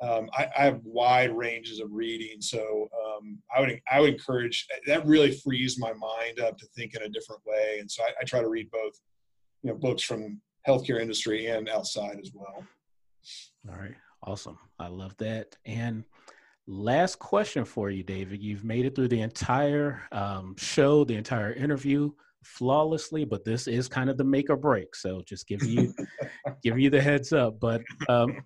[0.00, 4.66] um, I, I, have wide ranges of reading, so um, I would I would encourage
[4.86, 5.06] that.
[5.06, 8.24] Really frees my mind up to think in a different way, and so I, I
[8.24, 8.92] try to read both,
[9.62, 12.62] you know, books from healthcare industry and outside as well.
[13.70, 14.58] All right, awesome.
[14.78, 15.56] I love that.
[15.64, 16.04] And
[16.66, 18.42] last question for you, David.
[18.42, 22.10] You've made it through the entire um, show, the entire interview
[22.44, 24.94] flawlessly, but this is kind of the make or break.
[24.94, 25.94] So just give you
[26.62, 27.58] give you the heads up.
[27.60, 28.36] But um,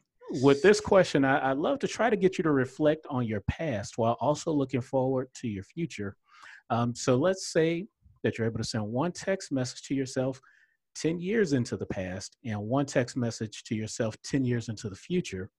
[0.42, 3.40] with this question, I, would love to try to get you to reflect on your
[3.42, 6.16] past while also looking forward to your future.
[6.70, 7.86] Um, so let's say
[8.22, 10.40] that you're able to send one text message to yourself
[10.96, 14.96] 10 years into the past and one text message to yourself 10 years into the
[14.96, 15.50] future.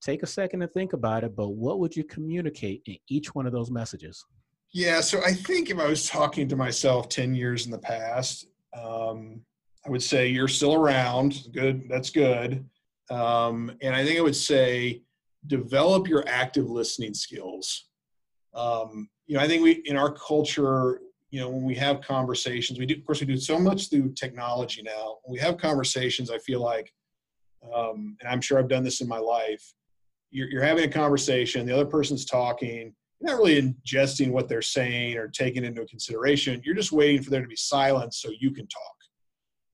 [0.00, 3.46] Take a second to think about it, but what would you communicate in each one
[3.46, 4.24] of those messages?
[4.72, 8.46] Yeah, so I think if I was talking to myself 10 years in the past,
[8.74, 9.40] Um,
[9.86, 11.48] I would say you're still around.
[11.52, 12.68] Good, that's good.
[13.10, 15.02] Um, and I think I would say
[15.46, 17.88] develop your active listening skills.
[18.54, 21.00] Um, you know, I think we in our culture,
[21.30, 22.94] you know, when we have conversations, we do.
[22.94, 25.18] Of course, we do so much through technology now.
[25.24, 26.92] When we have conversations, I feel like,
[27.74, 29.74] um, and I'm sure I've done this in my life.
[30.30, 31.66] You're, you're having a conversation.
[31.66, 32.94] The other person's talking.
[33.20, 36.60] You're not really ingesting what they're saying or taking into consideration.
[36.64, 38.96] You're just waiting for there to be silence so you can talk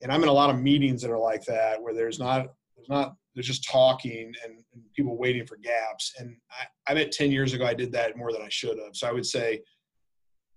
[0.03, 2.89] and I'm in a lot of meetings that are like that where there's not there's
[2.89, 6.15] not there's just talking and, and people waiting for gaps.
[6.19, 8.95] And I, I bet 10 years ago I did that more than I should have.
[8.95, 9.63] So I would say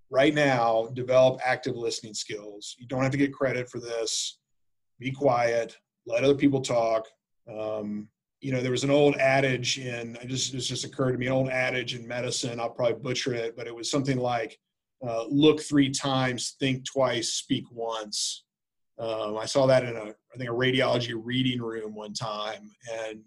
[0.09, 2.75] right now develop active listening skills.
[2.77, 4.39] You don't have to get credit for this.
[4.99, 5.77] Be quiet.
[6.05, 7.05] Let other people talk.
[7.51, 8.09] Um,
[8.41, 11.33] you know, there was an old adage in, just, this just occurred to me, an
[11.33, 14.57] old adage in medicine, I'll probably butcher it, but it was something like,
[15.05, 18.44] uh, look three times, think twice, speak once.
[18.97, 23.21] Um, I saw that in a, I think a radiology reading room one time, and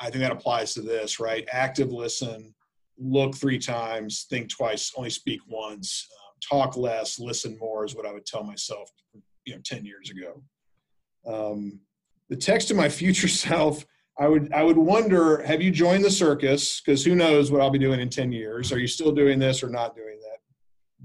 [0.00, 1.46] I think that applies to this, right?
[1.52, 2.52] Active listen,
[2.98, 8.06] look three times, think twice, only speak once, um, talk less, listen more is what
[8.06, 8.90] I would tell myself,
[9.44, 10.42] you know, ten years ago.
[11.24, 11.80] Um,
[12.28, 13.86] the text to my future self,
[14.18, 16.80] I would I would wonder, have you joined the circus?
[16.80, 18.72] Because who knows what I'll be doing in ten years?
[18.72, 20.38] Are you still doing this or not doing that?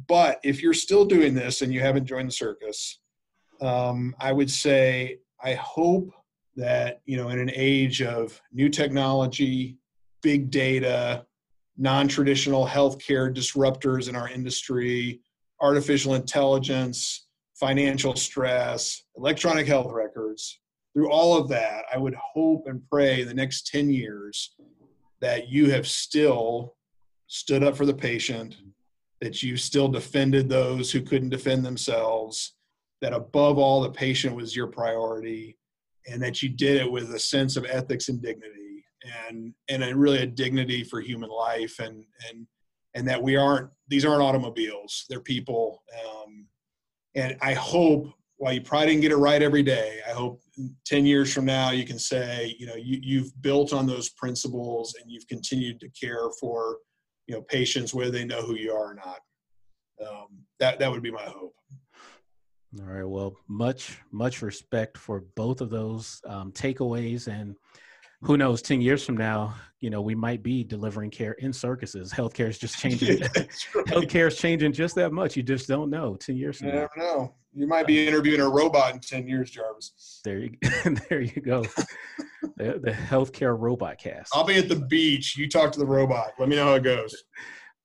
[0.08, 3.00] But if you're still doing this and you haven't joined the circus,
[3.62, 6.12] um, I would say I hope
[6.56, 9.78] that you know in an age of new technology,
[10.22, 11.26] big data,
[11.78, 15.22] non-traditional healthcare disruptors in our industry,
[15.62, 20.60] artificial intelligence, financial stress, electronic health records,
[20.98, 24.56] through all of that, I would hope and pray in the next 10 years
[25.22, 26.74] that you have still
[27.28, 28.56] stood up for the patient,
[29.22, 32.57] that you still defended those who couldn't defend themselves,
[33.02, 35.58] that above all the patient was your priority
[36.08, 38.84] and that you did it with a sense of ethics and dignity
[39.30, 42.48] and and a, really a dignity for human life and and
[42.96, 45.06] and that we aren't these aren't automobiles.
[45.10, 45.84] They're people.
[46.06, 46.48] Um,
[47.16, 50.42] and i hope while you probably didn't get it right every day i hope
[50.86, 54.94] 10 years from now you can say you know you, you've built on those principles
[55.02, 56.78] and you've continued to care for
[57.28, 59.20] you know patients whether they know who you are or not.
[60.02, 60.28] Um,
[60.60, 61.54] that that would be my hope
[62.80, 63.08] all right.
[63.08, 67.56] Well, much much respect for both of those um, takeaways, and
[68.22, 72.12] who knows, ten years from now, you know, we might be delivering care in circuses.
[72.12, 73.20] Healthcare is just changing.
[73.20, 73.86] yeah, right.
[73.88, 75.38] Healthcare is changing just that much.
[75.38, 76.16] You just don't know.
[76.16, 77.36] Ten years from you now, know.
[77.54, 80.22] You might be interviewing a robot in ten years, Jarvis.
[80.24, 80.52] There you
[81.10, 81.64] there you go.
[82.58, 84.36] the, the healthcare robot cast.
[84.36, 85.38] I'll be at the beach.
[85.38, 86.34] You talk to the robot.
[86.38, 87.16] Let me know how it goes.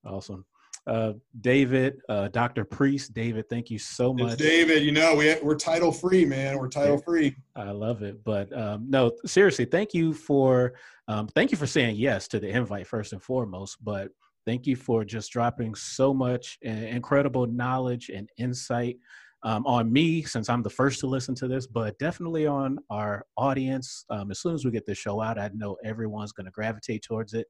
[0.05, 0.45] Awesome.
[0.87, 2.65] Uh, David, uh, Dr.
[2.65, 4.33] Priest, David, thank you so much.
[4.33, 6.59] It's David, you know, we, we're title free, man.
[6.59, 7.37] We're title free.
[7.55, 8.25] I love it.
[8.25, 10.75] But um, no, seriously, thank you for
[11.09, 13.77] um, thank you for saying yes to the invite first and foremost.
[13.85, 14.09] But
[14.45, 18.97] thank you for just dropping so much incredible knowledge and insight
[19.45, 23.27] um, on me since I'm the first to listen to this, but definitely on our
[23.37, 24.05] audience.
[24.11, 27.03] Um, as soon as we get this show out, I know everyone's going to gravitate
[27.03, 27.47] towards it.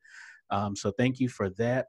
[0.50, 1.86] Um, so thank you for that.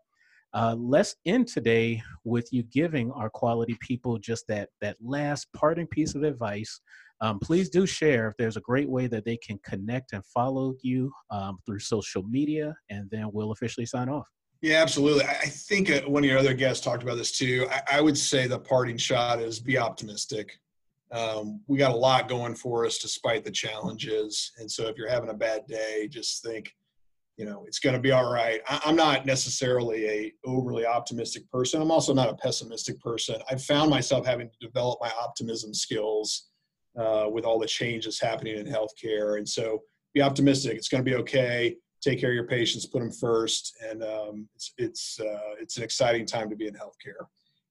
[0.53, 5.87] Uh, let's end today with you giving our quality people just that that last parting
[5.87, 6.79] piece of advice.
[7.21, 10.73] Um, please do share if there's a great way that they can connect and follow
[10.81, 14.27] you um, through social media, and then we'll officially sign off.
[14.61, 15.25] Yeah, absolutely.
[15.25, 17.67] I think uh, one of your other guests talked about this too.
[17.69, 20.57] I, I would say the parting shot is be optimistic.
[21.11, 24.51] Um, we got a lot going for us despite the challenges.
[24.57, 26.73] And so if you're having a bad day, just think,
[27.37, 28.61] you know it's going to be all right.
[28.67, 31.81] I, i'm not necessarily a overly optimistic person.
[31.81, 33.41] I'm also not a pessimistic person.
[33.49, 36.49] I've found myself having to develop my optimism skills
[36.97, 39.37] uh, with all the changes happening in healthcare.
[39.37, 39.81] And so
[40.13, 40.77] be optimistic.
[40.77, 41.75] It's going to be okay.
[42.01, 42.85] Take care of your patients.
[42.85, 43.75] Put them first.
[43.89, 47.25] And um, it's it's uh, it's an exciting time to be in healthcare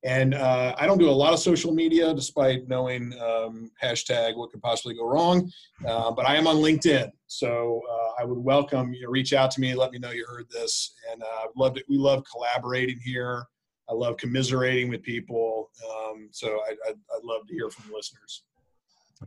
[0.05, 4.51] and uh, I don't do a lot of social media, despite knowing um, hashtag what
[4.51, 5.51] could possibly go wrong.
[5.87, 9.03] Uh, but I am on LinkedIn, so uh, I would welcome you.
[9.03, 11.85] Know, reach out to me, let me know you heard this, and uh, love it.
[11.89, 13.47] We love collaborating here.
[13.89, 15.71] I love commiserating with people.
[15.91, 18.43] Um, so I, I'd love to hear from listeners.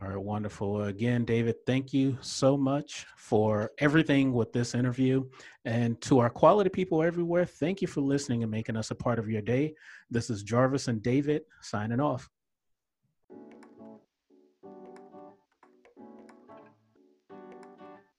[0.02, 0.82] All right, wonderful.
[0.82, 5.24] Again, David, thank you so much for everything with this interview.
[5.64, 9.18] And to our quality people everywhere, thank you for listening and making us a part
[9.18, 9.74] of your day.
[10.10, 12.28] This is Jarvis and David signing off.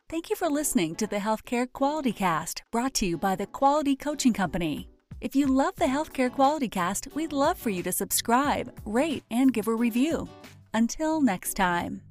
[0.10, 3.96] Thank you for listening to the Healthcare Quality Cast, brought to you by the Quality
[3.96, 4.90] Coaching Company.
[5.22, 9.54] If you love the Healthcare Quality Cast, we'd love for you to subscribe, rate, and
[9.54, 10.28] give a review.
[10.74, 12.02] Until next time.